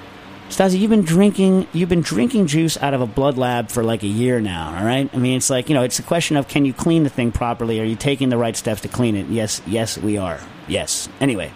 [0.50, 4.04] Stasi, you've been drinking you've been drinking juice out of a blood lab for like
[4.04, 5.10] a year now, all right?
[5.12, 7.32] I mean, it's like, you know, it's a question of can you clean the thing
[7.32, 7.80] properly?
[7.82, 9.28] Are you taking the right steps to clean it?
[9.28, 10.40] Yes, yes, we are.
[10.68, 11.10] Yes.
[11.20, 11.52] Anyway,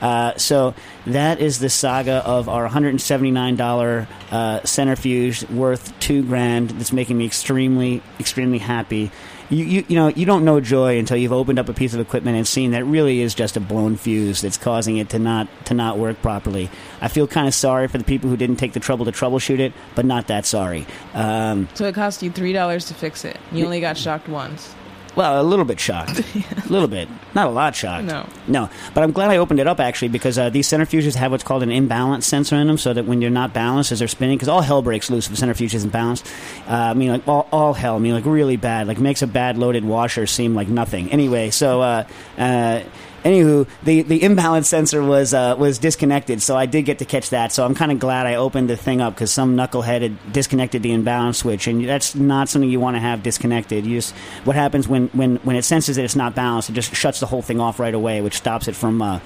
[0.00, 0.74] uh, so
[1.06, 7.24] that is the saga of our $179 uh, centrifuge worth two grand that's making me
[7.24, 9.10] extremely, extremely happy.
[9.50, 12.00] You, you, you know, you don't know joy until you've opened up a piece of
[12.00, 15.48] equipment and seen that really is just a blown fuse that's causing it to not
[15.66, 16.70] to not work properly.
[17.00, 19.58] I feel kind of sorry for the people who didn't take the trouble to troubleshoot
[19.58, 20.86] it, but not that sorry.
[21.12, 23.36] Um, So it cost you three dollars to fix it.
[23.52, 24.74] You only got shocked once.
[25.16, 28.04] Well, a little bit shocked, a little bit, not a lot shocked.
[28.04, 28.28] No.
[28.46, 28.70] no.
[28.94, 31.62] But I'm glad I opened it up actually because uh, these centrifuges have what's called
[31.62, 34.48] an imbalance sensor in them, so that when you're not balanced as they're spinning, because
[34.48, 36.26] all hell breaks loose if a centrifuge isn't balanced.
[36.68, 37.96] Uh, I mean, like all, all hell.
[37.96, 38.86] I mean, like really bad.
[38.86, 41.10] Like makes a bad loaded washer seem like nothing.
[41.10, 41.80] Anyway, so.
[41.80, 42.04] Uh,
[42.38, 42.82] uh,
[43.24, 47.30] Anywho, the, the imbalance sensor was uh, was disconnected, so I did get to catch
[47.30, 47.52] that.
[47.52, 50.82] So I'm kind of glad I opened the thing up because some knucklehead had disconnected
[50.82, 53.86] the imbalance switch, and that's not something you want to have disconnected.
[53.86, 56.94] You just what happens when, when, when it senses that it's not balanced, it just
[56.94, 59.20] shuts the whole thing off right away, which stops it from uh,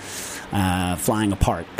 [0.52, 1.66] uh, flying apart.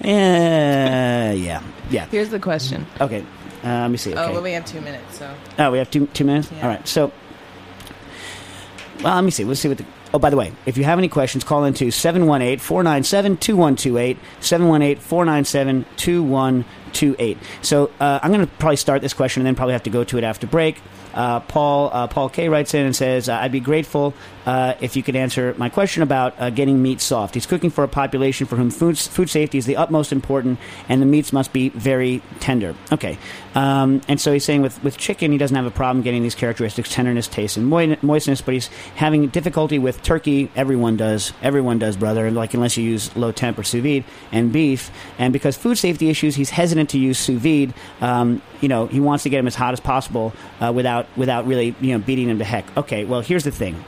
[0.00, 2.06] yeah, yeah, yeah.
[2.06, 2.86] Here's the question.
[3.00, 3.24] Okay,
[3.64, 4.12] uh, let me see.
[4.12, 4.20] Okay.
[4.22, 6.50] Oh, well, we have two minutes, so Oh, we have two two minutes.
[6.52, 6.62] Yeah.
[6.62, 6.86] All right.
[6.86, 7.10] So,
[9.02, 9.44] well, let me see.
[9.44, 9.84] Let's see what the.
[10.14, 17.38] Oh, by the way, if you have any questions, call into 718-497-2128, 718 497 2128.
[17.62, 20.04] So uh, I'm going to probably start this question and then probably have to go
[20.04, 20.76] to it after break.
[21.14, 24.14] Uh, Paul uh, Paul K writes in and says, uh, "I'd be grateful
[24.46, 27.34] uh, if you could answer my question about uh, getting meat soft.
[27.34, 31.00] He's cooking for a population for whom food food safety is the utmost important, and
[31.00, 32.74] the meats must be very tender.
[32.90, 33.18] Okay,
[33.54, 36.34] um, and so he's saying with with chicken, he doesn't have a problem getting these
[36.34, 38.40] characteristics: tenderness, taste, and moistness.
[38.40, 40.50] But he's having difficulty with turkey.
[40.56, 41.32] Everyone does.
[41.42, 42.30] Everyone does, brother.
[42.30, 44.90] Like unless you use low temp or sous vide, and beef.
[45.18, 47.74] And because food safety issues, he's hesitant to use sous vide.
[48.00, 51.46] Um, you know, he wants to get them as hot as possible uh, without without
[51.46, 52.76] really you know beating them to heck.
[52.76, 53.84] Okay, well here's the thing.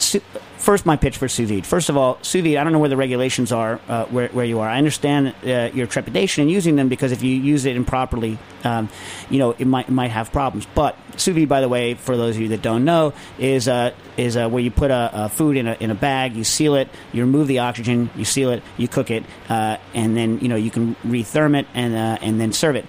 [0.00, 0.20] 시,
[0.60, 1.66] First, my pitch for sous vide.
[1.66, 2.56] First of all, sous vide.
[2.56, 4.68] I don't know where the regulations are uh, where, where you are.
[4.68, 8.90] I understand uh, your trepidation in using them because if you use it improperly, um,
[9.30, 10.66] you know it might might have problems.
[10.74, 13.94] But sous vide, by the way, for those of you that don't know, is uh,
[14.18, 16.74] is uh, where you put a, a food in a in a bag, you seal
[16.74, 20.48] it, you remove the oxygen, you seal it, you cook it, uh, and then you
[20.48, 22.84] know you can retherm it and uh, and then serve it.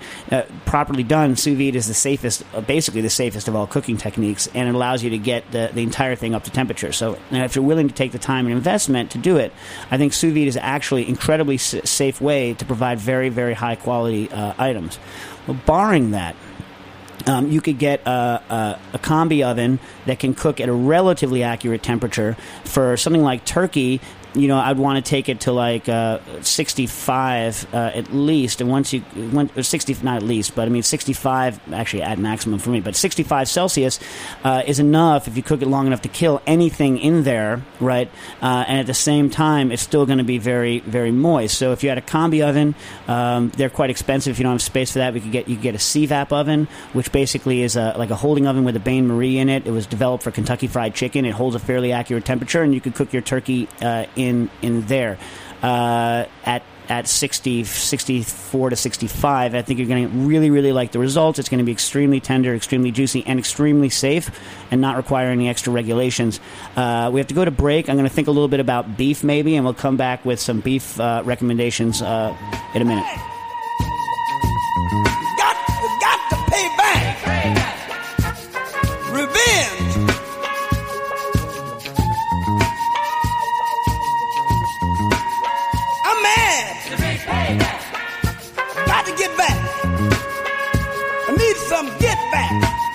[0.65, 4.67] Properly done, sous vide is the safest, basically the safest of all cooking techniques, and
[4.67, 6.91] it allows you to get the, the entire thing up to temperature.
[6.91, 9.53] So if you're willing to take the time and investment to do it,
[9.91, 13.75] I think sous vide is actually incredibly s- safe way to provide very very high
[13.75, 14.99] quality uh, items.
[15.47, 16.35] Well, barring that,
[17.27, 18.09] um, you could get a,
[18.49, 23.45] a, a combi oven that can cook at a relatively accurate temperature for something like
[23.45, 24.01] turkey.
[24.33, 28.69] You know, I'd want to take it to like uh, 65 uh, at least, and
[28.69, 32.69] once you went 60, not at least, but I mean 65 actually at maximum for
[32.69, 33.99] me, but 65 Celsius
[34.43, 38.09] uh, is enough if you cook it long enough to kill anything in there, right?
[38.41, 41.57] Uh, and at the same time, it's still going to be very, very moist.
[41.57, 42.75] So if you had a combi oven,
[43.07, 44.31] um, they're quite expensive.
[44.31, 46.31] If you don't have space for that, we could get you could get a CVAP
[46.31, 49.67] oven, which basically is a, like a holding oven with a Bain Marie in it.
[49.67, 51.25] It was developed for Kentucky Fried Chicken.
[51.25, 54.85] It holds a fairly accurate temperature, and you could cook your turkey uh, in in
[54.87, 55.17] there
[55.61, 59.55] uh, at at 60, 64 to 65.
[59.55, 61.39] I think you're going to really, really like the results.
[61.39, 64.29] It's going to be extremely tender, extremely juicy, and extremely safe,
[64.71, 66.41] and not require any extra regulations.
[66.75, 67.89] Uh, we have to go to break.
[67.89, 70.41] I'm going to think a little bit about beef, maybe, and we'll come back with
[70.41, 72.35] some beef uh, recommendations uh,
[72.75, 73.30] in a minute.
[91.81, 92.90] Some get back.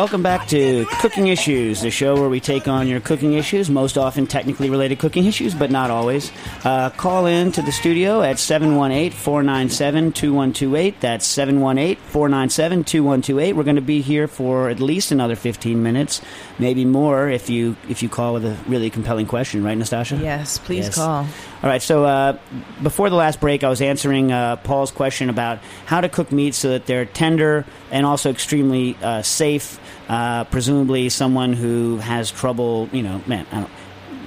[0.00, 3.98] Welcome back to Cooking Issues, the show where we take on your cooking issues, most
[3.98, 6.32] often technically related cooking issues, but not always.
[6.62, 11.00] Uh, call in to the studio at 718 497 2128.
[11.00, 13.56] That's 718 497 2128.
[13.56, 16.20] We're going to be here for at least another 15 minutes,
[16.58, 20.20] maybe more if you if you call with a really compelling question, right, Nastassia?
[20.20, 20.96] Yes, please Yes.
[20.96, 21.24] call.
[21.26, 21.26] All
[21.62, 21.80] right.
[21.80, 22.36] So uh,
[22.82, 26.54] before the last break, I was answering uh, Paul's question about how to cook meat
[26.54, 29.80] so that they're tender and also extremely uh, safe.
[30.10, 33.70] Uh, presumably, someone who has trouble, you know, man, I don't.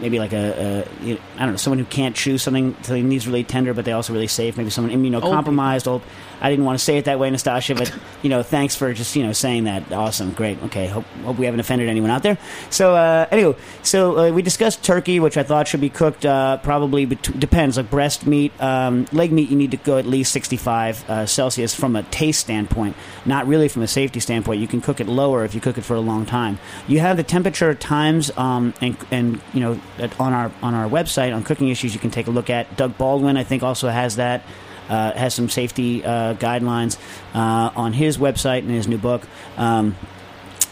[0.04, 3.08] Maybe like a, a you know, I don't know, someone who can't chew something, something
[3.08, 4.58] needs really tender, but they also really safe.
[4.58, 5.88] Maybe someone immunocompromised.
[5.88, 6.02] Old.
[6.42, 7.90] I didn't want to say it that way, Nastassia, but
[8.22, 9.94] you know, thanks for just you know saying that.
[9.94, 10.88] Awesome, great, okay.
[10.88, 12.38] Hope, hope we haven't offended anyone out there.
[12.70, 16.26] So uh, anyway, so uh, we discussed turkey, which I thought should be cooked.
[16.26, 17.78] Uh, probably bet- depends.
[17.78, 21.74] Like breast meat, um, leg meat, you need to go at least sixty-five uh, Celsius
[21.74, 24.60] from a taste standpoint, not really from a safety standpoint.
[24.60, 26.60] You can cook it lower if you cook it for a long time.
[26.90, 29.80] You have the temperature times, um, and and you know
[30.20, 32.76] on our on our website on cooking issues, you can take a look at.
[32.78, 34.44] Doug Baldwin, I think, also has that
[34.90, 36.98] uh, has some safety uh, guidelines
[37.34, 39.24] uh, on his website and his new book.
[39.58, 39.96] Um,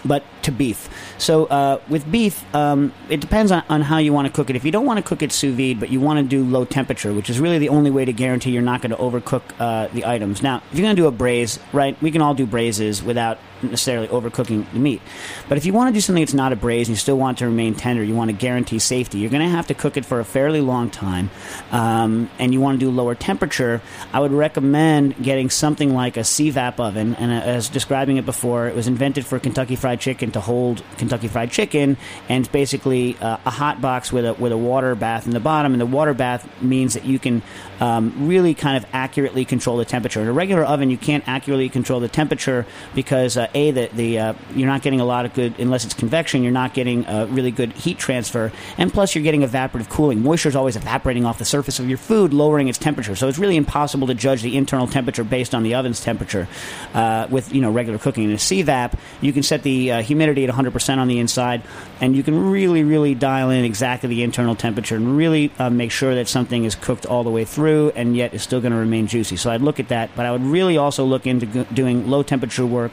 [0.03, 0.89] but to beef.
[1.17, 4.55] So uh, with beef, um, it depends on, on how you want to cook it.
[4.55, 6.65] If you don't want to cook it sous vide, but you want to do low
[6.65, 9.87] temperature, which is really the only way to guarantee you're not going to overcook uh,
[9.87, 10.41] the items.
[10.41, 13.37] Now, if you're going to do a braise, right, we can all do braises without
[13.63, 15.01] necessarily overcooking the meat.
[15.47, 17.39] But if you want to do something that's not a braise and you still want
[17.39, 20.05] to remain tender, you want to guarantee safety, you're going to have to cook it
[20.05, 21.29] for a fairly long time,
[21.71, 23.81] um, and you want to do lower temperature.
[24.13, 27.15] I would recommend getting something like a CVAP oven.
[27.15, 30.83] And uh, as describing it before, it was invented for Kentucky Fried Chicken to hold
[30.97, 31.97] Kentucky Fried Chicken,
[32.29, 35.39] and it's basically uh, a hot box with a with a water bath in the
[35.39, 35.73] bottom.
[35.73, 37.41] And the water bath means that you can
[37.79, 40.21] um, really kind of accurately control the temperature.
[40.21, 42.65] In a regular oven, you can't accurately control the temperature
[42.95, 45.93] because uh, a the the uh, you're not getting a lot of good unless it's
[45.93, 46.43] convection.
[46.43, 47.03] You're not getting
[47.33, 50.23] really good heat transfer, and plus you're getting evaporative cooling.
[50.23, 53.15] Moisture is always evaporating off the surface of your food, lowering its temperature.
[53.15, 56.47] So it's really impossible to judge the internal temperature based on the oven's temperature
[56.93, 58.25] uh, with you know regular cooking.
[58.25, 61.63] In a CVAP, you can set the uh, humidity at 100 percent on the inside,
[61.99, 65.91] and you can really really dial in exactly the internal temperature and really uh, make
[65.91, 68.77] sure that something is cooked all the way through and yet is still going to
[68.77, 69.35] remain juicy.
[69.35, 72.65] So I'd look at that, but I would really also look into doing low temperature
[72.65, 72.91] work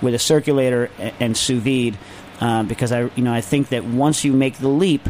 [0.00, 1.98] with a circulator a- and sous vide
[2.40, 5.08] uh, because I you know I think that once you make the leap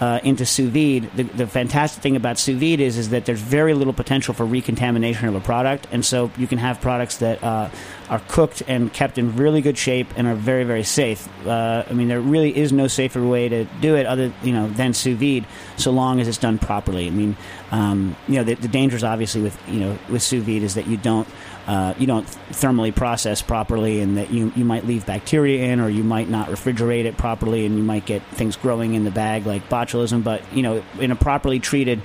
[0.00, 3.40] uh, into sous vide, the, the fantastic thing about sous vide is is that there's
[3.40, 7.42] very little potential for recontamination of a product, and so you can have products that
[7.42, 7.70] uh,
[8.10, 11.28] are cooked and kept in really good shape and are very very safe.
[11.46, 14.68] Uh, I mean, there really is no safer way to do it other you know
[14.68, 17.06] than sous vide, so long as it's done properly.
[17.06, 17.36] I mean,
[17.70, 20.86] um, you know, the, the dangers obviously with you know with sous vide is that
[20.86, 21.28] you don't
[21.66, 25.88] uh, you don't thermally process properly, and that you you might leave bacteria in, or
[25.88, 29.46] you might not refrigerate it properly, and you might get things growing in the bag
[29.46, 30.22] like botulism.
[30.22, 32.00] But you know, in a properly treated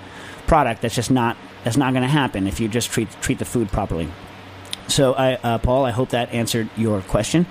[0.48, 3.46] product, that's just not that's not going to happen if you just treat treat the
[3.46, 4.10] food properly.
[4.92, 7.46] So, I, uh, Paul, I hope that answered your question.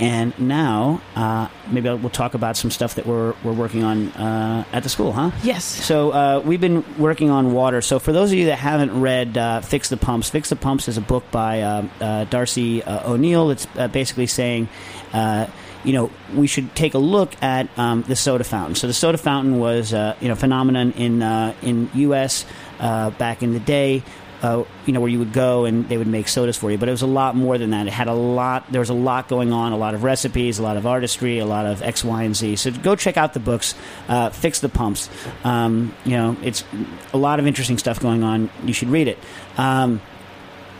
[0.00, 4.64] And now, uh, maybe we'll talk about some stuff that we're, we're working on uh,
[4.72, 5.32] at the school, huh?
[5.42, 5.64] Yes.
[5.64, 7.82] So, uh, we've been working on water.
[7.82, 10.88] So, for those of you that haven't read uh, Fix the Pumps, Fix the Pumps
[10.88, 13.50] is a book by uh, uh, Darcy uh, O'Neil.
[13.50, 14.68] It's uh, basically saying,
[15.12, 15.46] uh,
[15.84, 18.76] you know, we should take a look at um, the soda fountain.
[18.76, 22.46] So, the soda fountain was, uh, you know, phenomenon in uh, in U.S.
[22.78, 24.02] Uh, back in the day
[24.42, 26.78] uh, you know, where you would go and they would make sodas for you.
[26.78, 27.86] But it was a lot more than that.
[27.86, 28.70] It had a lot.
[28.70, 29.72] There was a lot going on.
[29.72, 32.56] A lot of recipes, a lot of artistry, a lot of X, Y, and Z.
[32.56, 33.74] So go check out the books.
[34.08, 35.10] Uh, Fix the pumps.
[35.44, 36.64] Um, you know, it's
[37.12, 38.50] a lot of interesting stuff going on.
[38.64, 39.18] You should read it.
[39.56, 40.00] Um,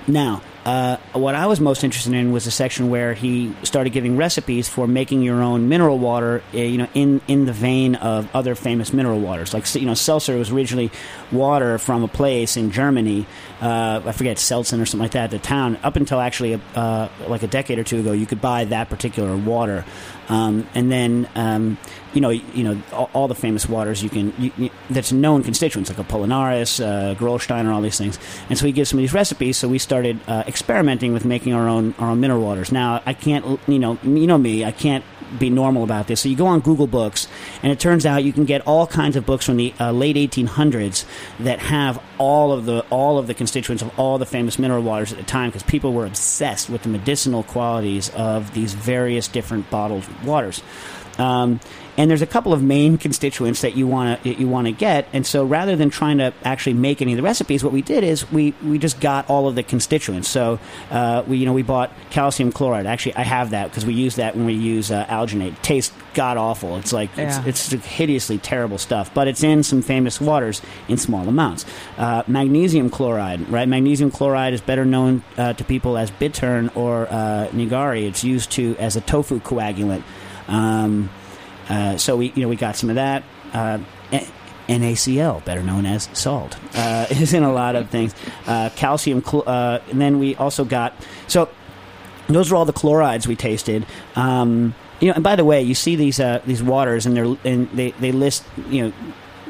[0.07, 4.17] now, uh, what I was most interested in was a section where he started giving
[4.17, 6.43] recipes for making your own mineral water.
[6.53, 9.95] uh, You know, in in the vein of other famous mineral waters, like you know,
[9.95, 10.91] seltzer was originally
[11.33, 13.27] water from a place in Germany.
[13.61, 15.31] Uh, I forget Seltzen or something like that.
[15.31, 18.65] The town up until actually uh, like a decade or two ago, you could buy
[18.67, 19.85] that particular water.
[20.29, 21.79] Um, and then um,
[22.15, 25.43] you know you know all, all the famous waters you can you, you, that's known
[25.43, 28.19] constituents like Apollinaris, uh, Gerolsteiner, all these things.
[28.49, 29.57] And so he gives some of these recipes.
[29.57, 32.73] So we started uh, experimenting with making our own our own mineral waters.
[32.73, 35.05] Now I can't you know you know me I can't
[35.39, 36.23] be normal about this.
[36.23, 37.29] So you go on Google Books,
[37.63, 40.17] and it turns out you can get all kinds of books from the uh, late
[40.17, 41.05] 1800s
[41.41, 45.13] that have all of the all of the constituents of all the famous mineral waters
[45.13, 49.69] at the time because people were obsessed with the medicinal qualities of these various different
[49.71, 50.63] bottled waters.
[51.19, 51.61] Um,
[51.99, 55.07] and there's a couple of main constituents that you want to you want to get,
[55.13, 58.05] and so rather than trying to actually make any of the recipes, what we did
[58.05, 60.29] is we, we just got all of the constituents.
[60.29, 60.59] So
[60.91, 62.87] uh, we you know we bought calcium chloride.
[62.87, 65.61] Actually, I have that because we use that when we use uh, alginate.
[65.61, 66.77] Tastes god awful.
[66.79, 67.45] It's like Yeah.
[67.45, 71.67] it's, it's hideously terrible stuff, but it's in some famous waters in small amounts.
[71.99, 73.69] Uh, magnesium chloride, right?
[73.69, 78.07] Magnesium chloride is better known uh, to people as bittern or uh, nigari.
[78.07, 80.05] It's used to as a tofu coagulant.
[80.49, 81.11] Um,
[81.69, 83.25] uh, so we, you know, we got some of that.
[83.53, 83.79] Uh,
[84.69, 88.15] NaCl, better known as salt, uh, is in a lot of things.
[88.47, 90.95] Uh, calcium, chl- uh, and then we also got
[91.27, 91.49] so
[92.29, 93.87] those are all the chlorides we tasted.
[94.15, 97.37] Um, you know, and by the way, you see these uh, these waters, and they're
[97.45, 98.93] and they they list you know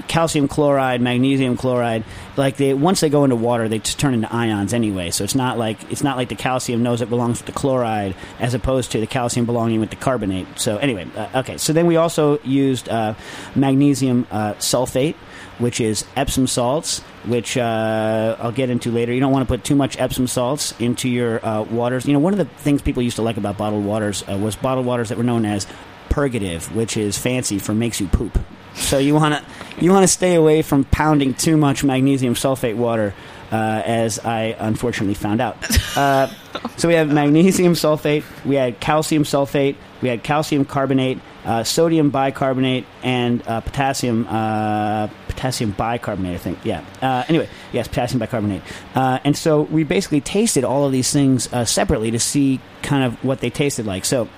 [0.08, 2.04] calcium chloride, magnesium chloride.
[2.36, 5.10] Like they once they go into water, they just turn into ions anyway.
[5.10, 8.14] So it's not like it's not like the calcium knows it belongs with the chloride,
[8.40, 10.46] as opposed to the calcium belonging with the carbonate.
[10.56, 11.58] So anyway, uh, okay.
[11.58, 13.14] So then we also used uh,
[13.54, 15.14] magnesium uh, sulfate.
[15.58, 19.12] Which is Epsom salts, which uh, I'll get into later.
[19.12, 22.06] You don't want to put too much Epsom salts into your uh, waters.
[22.06, 24.54] You know, one of the things people used to like about bottled waters uh, was
[24.54, 25.66] bottled waters that were known as
[26.10, 28.38] purgative, which is fancy for makes you poop.
[28.78, 32.76] So you want to you want to stay away from pounding too much magnesium sulfate
[32.76, 33.14] water,
[33.52, 35.56] uh, as I unfortunately found out.
[35.96, 36.28] Uh,
[36.76, 42.10] so we have magnesium sulfate, we had calcium sulfate, we had calcium carbonate, uh, sodium
[42.10, 46.34] bicarbonate, and uh, potassium uh, potassium bicarbonate.
[46.34, 46.84] I think, yeah.
[47.00, 48.62] Uh, anyway, yes, potassium bicarbonate.
[48.94, 53.40] And so we basically tasted all of these things separately to see kind of what
[53.40, 54.04] they tasted like.
[54.04, 54.28] So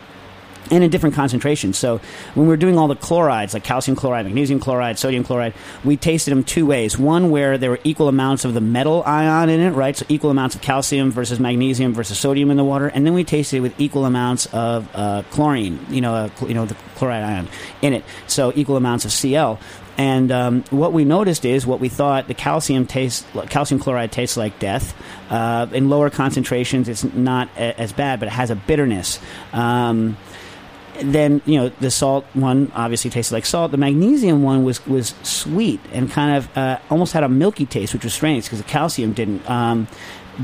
[0.70, 1.78] and in different concentrations.
[1.78, 2.00] So
[2.34, 5.54] when we were doing all the chlorides, like calcium chloride, magnesium chloride, sodium chloride,
[5.84, 6.98] we tasted them two ways.
[6.98, 9.96] One where there were equal amounts of the metal ion in it, right?
[9.96, 13.24] So equal amounts of calcium versus magnesium versus sodium in the water, and then we
[13.24, 16.76] tasted it with equal amounts of uh, chlorine, you know, uh, cl- you know, the
[16.96, 17.48] chloride ion
[17.82, 18.04] in it.
[18.26, 19.58] So equal amounts of Cl.
[19.98, 24.34] And um, what we noticed is what we thought the calcium tastes, calcium chloride tastes
[24.34, 24.94] like death.
[25.28, 29.18] Uh, in lower concentrations, it's not a- as bad, but it has a bitterness.
[29.52, 30.16] Um,
[31.02, 33.70] then you know the salt one obviously tasted like salt.
[33.70, 37.92] The magnesium one was was sweet and kind of uh, almost had a milky taste,
[37.92, 39.48] which was strange because the calcium didn't.
[39.48, 39.88] Um,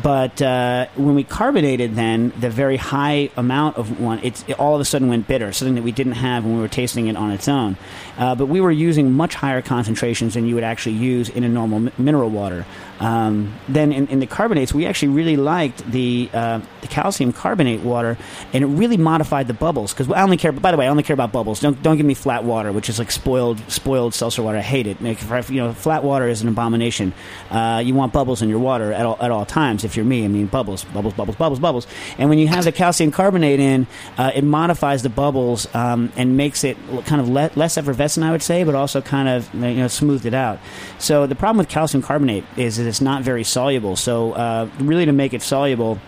[0.03, 4.75] but uh, when we carbonated, then the very high amount of one, it's, it all
[4.75, 7.17] of a sudden went bitter, something that we didn't have when we were tasting it
[7.17, 7.79] on its own.
[8.19, 11.49] Uh, but we were using much higher concentrations than you would actually use in a
[11.49, 12.67] normal mi- mineral water.
[13.01, 17.81] Um, then in, in the carbonates, we actually really liked the uh, the calcium carbonate
[17.81, 18.17] water,
[18.53, 19.93] and it really modified the bubbles.
[19.93, 20.53] Because I only care.
[20.53, 21.61] By the way, I only care about bubbles.
[21.61, 24.59] Don't don't give me flat water, which is like spoiled spoiled seltzer water.
[24.59, 25.01] I hate it.
[25.03, 25.21] Like,
[25.51, 27.13] you know, flat water is an abomination.
[27.51, 29.85] Uh, you want bubbles in your water at all at all times.
[29.85, 31.87] If you're me, I mean bubbles, bubbles, bubbles, bubbles, bubbles.
[32.19, 33.87] And when you have the calcium carbonate in,
[34.17, 38.31] uh, it modifies the bubbles um, and makes it kind of le- less effervescent, I
[38.31, 40.59] would say, but also kind of you know smoothed it out.
[40.99, 43.97] So the problem with calcium carbonate is that it's not very soluble.
[43.97, 45.99] So uh, really, to make it soluble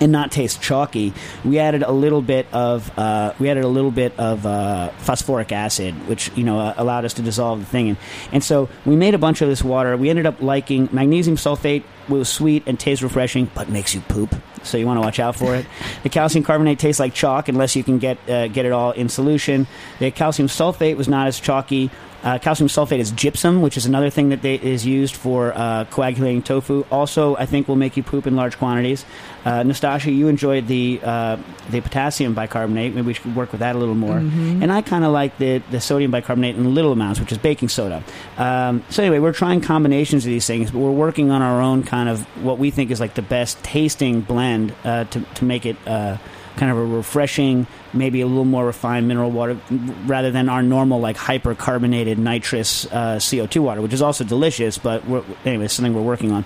[0.00, 1.12] and not taste chalky,
[1.44, 5.50] we added a little bit of uh, we added a little bit of uh, phosphoric
[5.50, 7.88] acid, which you know uh, allowed us to dissolve the thing.
[7.88, 7.98] And,
[8.30, 9.96] and so we made a bunch of this water.
[9.96, 11.82] We ended up liking magnesium sulfate.
[12.08, 14.32] was sweet and tastes refreshing, but makes you poop.
[14.62, 15.66] So you want to watch out for it.
[16.04, 19.08] the calcium carbonate tastes like chalk unless you can get uh, get it all in
[19.08, 19.66] solution.
[19.98, 21.90] The calcium sulfate was not as chalky.
[22.26, 25.84] Uh, calcium sulfate is gypsum, which is another thing that they, is used for uh,
[25.84, 26.84] coagulating tofu.
[26.90, 29.04] Also, I think will make you poop in large quantities.
[29.44, 31.36] Uh, Nastassia, you enjoyed the uh,
[31.70, 32.96] the potassium bicarbonate.
[32.96, 34.16] Maybe we should work with that a little more.
[34.16, 37.68] And I kind of like the the sodium bicarbonate in little amounts, which is baking
[37.68, 38.02] soda.
[38.36, 41.84] Um, so anyway, we're trying combinations of these things, but we're working on our own
[41.84, 45.64] kind of what we think is like the best tasting blend uh, to to make
[45.64, 45.76] it.
[45.86, 46.18] Uh,
[46.56, 47.66] kind of a refreshing,
[47.96, 49.58] maybe a little more refined mineral water
[50.06, 54.78] rather than our normal like hypercarbonated nitrous uh, CO2 water, which is also delicious.
[54.78, 56.44] But we're, anyway, it's something we're working on.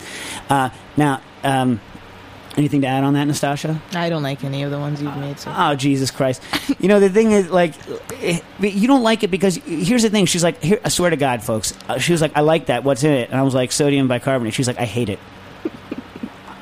[0.49, 1.81] Uh, now, um,
[2.57, 3.81] anything to add on that, Nastassia?
[3.95, 6.43] I don't like any of the ones you've made so Oh Jesus Christ!
[6.79, 7.75] You know the thing is like,
[8.23, 10.27] eh, you don't like it because here's the thing.
[10.27, 11.75] She's like, here, I swear to God, folks.
[11.89, 12.85] Uh, she was like, I like that.
[12.85, 13.31] What's in it?
[13.31, 14.55] And I was like, sodium bicarbonate.
[14.55, 15.19] She's like, I hate it.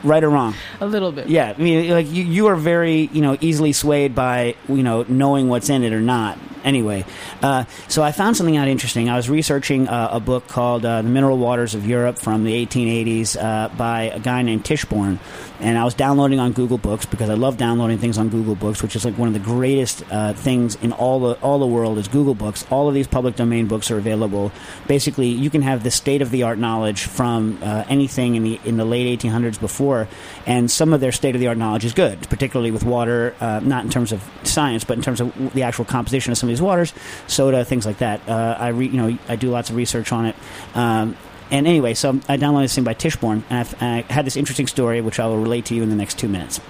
[0.04, 0.54] Right or wrong?
[0.80, 1.28] a little bit.
[1.28, 5.04] Yeah, I mean, like you, you are very, you know, easily swayed by, you know,
[5.08, 6.38] knowing what's in it or not.
[6.64, 7.04] Anyway,
[7.42, 9.08] uh, so I found something out interesting.
[9.08, 12.66] I was researching uh, a book called uh, "The Mineral Waters of Europe" from the
[12.66, 15.18] 1880s uh, by a guy named Tichborne,
[15.60, 18.82] and I was downloading on Google Books because I love downloading things on Google Books,
[18.82, 21.98] which is like one of the greatest uh, things in all the all the world
[21.98, 22.66] is Google Books.
[22.70, 24.52] All of these public domain books are available.
[24.86, 28.60] Basically, you can have the state of the art knowledge from uh, anything in the
[28.64, 30.08] in the late 1800s before,
[30.46, 33.84] and some of their state of the art knowledge is good, particularly with water, not
[33.84, 36.62] in terms of science, but in terms of the actual composition of some of these
[36.62, 36.92] waters,
[37.26, 38.26] soda, things like that.
[38.28, 40.36] Uh, I re, you know I do lots of research on it.
[40.74, 41.16] Um,
[41.50, 44.66] and anyway, so I downloaded this thing by Tichborne, and and I had this interesting
[44.66, 46.60] story, which I will relate to you in the next two minutes.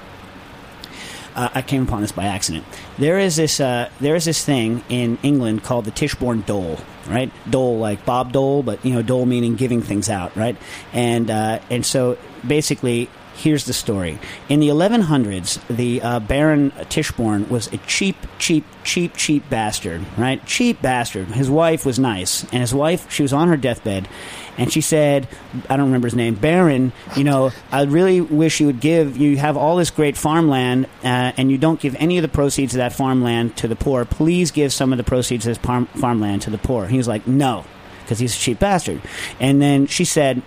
[1.35, 2.65] Uh, I came upon this by accident.
[2.99, 7.31] There is this uh, there is this thing in England called the Tichborne Dole, right?
[7.49, 10.57] Dole like Bob Dole, but you know Dole meaning giving things out, right?
[10.93, 13.09] And uh, and so basically,
[13.39, 14.19] here's the story.
[14.49, 20.45] In the 1100s, the uh, Baron Tichborne was a cheap, cheap, cheap, cheap bastard, right?
[20.45, 21.29] Cheap bastard.
[21.29, 24.09] His wife was nice, and his wife she was on her deathbed,
[24.57, 25.29] and she said,
[25.71, 29.37] I don't remember his name, Baron, you know, I really wish you would give, you
[29.37, 32.79] have all this great farmland, uh, and you don't give any of the proceeds of
[32.79, 34.05] that farmland to the poor.
[34.05, 36.87] Please give some of the proceeds of this par- farmland to the poor.
[36.89, 37.65] He was like, no,
[38.03, 39.01] because he's a cheap bastard.
[39.39, 40.43] And then she said,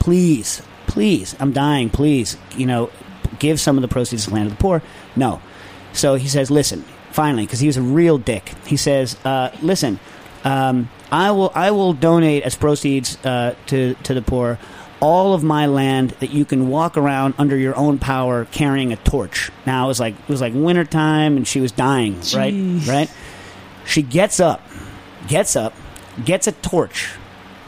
[0.00, 0.60] please,
[0.94, 2.88] please, I'm dying, please, you know,
[3.40, 4.80] give some of the proceeds of the land to the poor.
[5.16, 5.42] No.
[5.92, 8.52] So he says, listen, finally, because he was a real dick.
[8.64, 9.98] He says, uh, listen,
[10.44, 14.58] um, I will I will donate as proceeds uh, to to the poor
[15.00, 18.96] all of my land that you can walk around under your own power carrying a
[18.96, 19.50] torch.
[19.66, 22.54] Now it was like it was like wintertime and she was dying, right?
[22.86, 23.12] Right?
[23.84, 24.62] She gets up,
[25.26, 25.74] gets up,
[26.24, 27.10] gets a torch,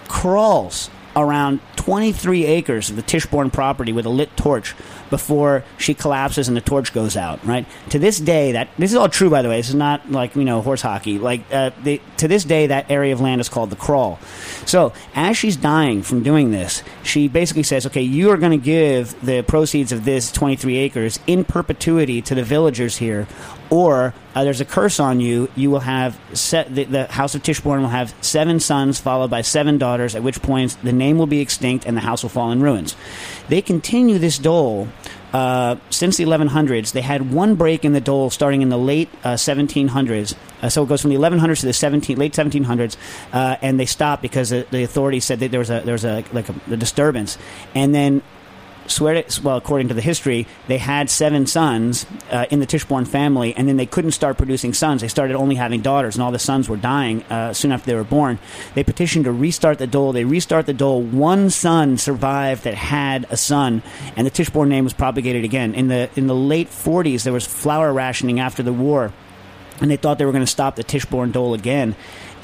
[0.06, 4.74] crawls around 23 acres of the Tichborne property with a lit torch
[5.08, 7.44] before she collapses and the torch goes out.
[7.44, 9.56] Right to this day, that this is all true by the way.
[9.56, 11.18] This is not like you know horse hockey.
[11.18, 11.70] Like uh,
[12.18, 14.18] to this day, that area of land is called the Crawl.
[14.66, 18.64] So as she's dying from doing this, she basically says, "Okay, you are going to
[18.64, 23.26] give the proceeds of this 23 acres in perpetuity to the villagers here,
[23.70, 25.48] or uh, there's a curse on you.
[25.56, 29.78] You will have the, the House of Tichborne will have seven sons followed by seven
[29.78, 30.14] daughters.
[30.14, 32.96] At which point the name will be extinct and the house will fall in ruins.
[33.48, 34.88] They continue this dole
[35.32, 36.92] uh, since the 1100s.
[36.92, 40.34] They had one break in the dole starting in the late uh, 1700s.
[40.62, 42.96] Uh, so it goes from the 1100s to the 17 late 1700s,
[43.32, 46.04] uh, and they stopped because the, the authorities said that there was a there was
[46.04, 47.36] a like a, a disturbance,
[47.74, 48.22] and then
[48.88, 53.54] swear well, according to the history, they had seven sons uh, in the Tichborne family,
[53.54, 55.00] and then they couldn't start producing sons.
[55.00, 57.94] They started only having daughters, and all the sons were dying uh, soon after they
[57.94, 58.38] were born.
[58.74, 60.12] They petitioned to restart the dole.
[60.12, 61.02] They restart the dole.
[61.02, 63.82] One son survived that had a son,
[64.16, 65.74] and the Tichborne name was propagated again.
[65.74, 69.12] In the in the late 40s, there was flour rationing after the war,
[69.80, 71.94] and they thought they were going to stop the Tichborne dole again.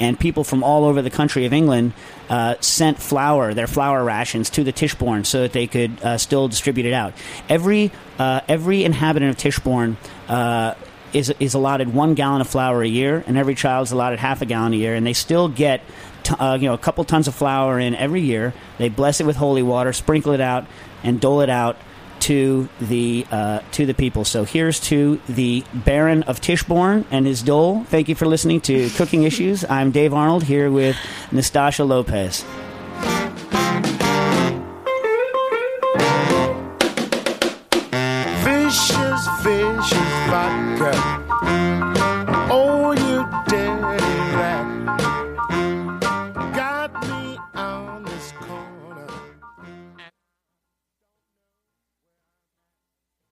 [0.00, 1.92] And people from all over the country of England
[2.28, 6.48] uh, sent flour, their flour rations, to the Tichborne so that they could uh, still
[6.48, 7.14] distribute it out.
[7.48, 9.96] Every uh, every inhabitant of Tichborne
[10.28, 10.74] uh,
[11.12, 14.42] is is allotted one gallon of flour a year, and every child is allotted half
[14.42, 15.82] a gallon a year, and they still get.
[16.22, 18.54] T- uh, you know, a couple tons of flour in every year.
[18.78, 20.66] They bless it with holy water, sprinkle it out,
[21.02, 21.76] and dole it out
[22.22, 24.24] to the uh, to the people.
[24.24, 27.84] So here's to the Baron of Tichborne and his dole.
[27.84, 29.64] Thank you for listening to Cooking Issues.
[29.68, 30.96] I'm Dave Arnold here with
[31.30, 32.44] Nastassia Lopez.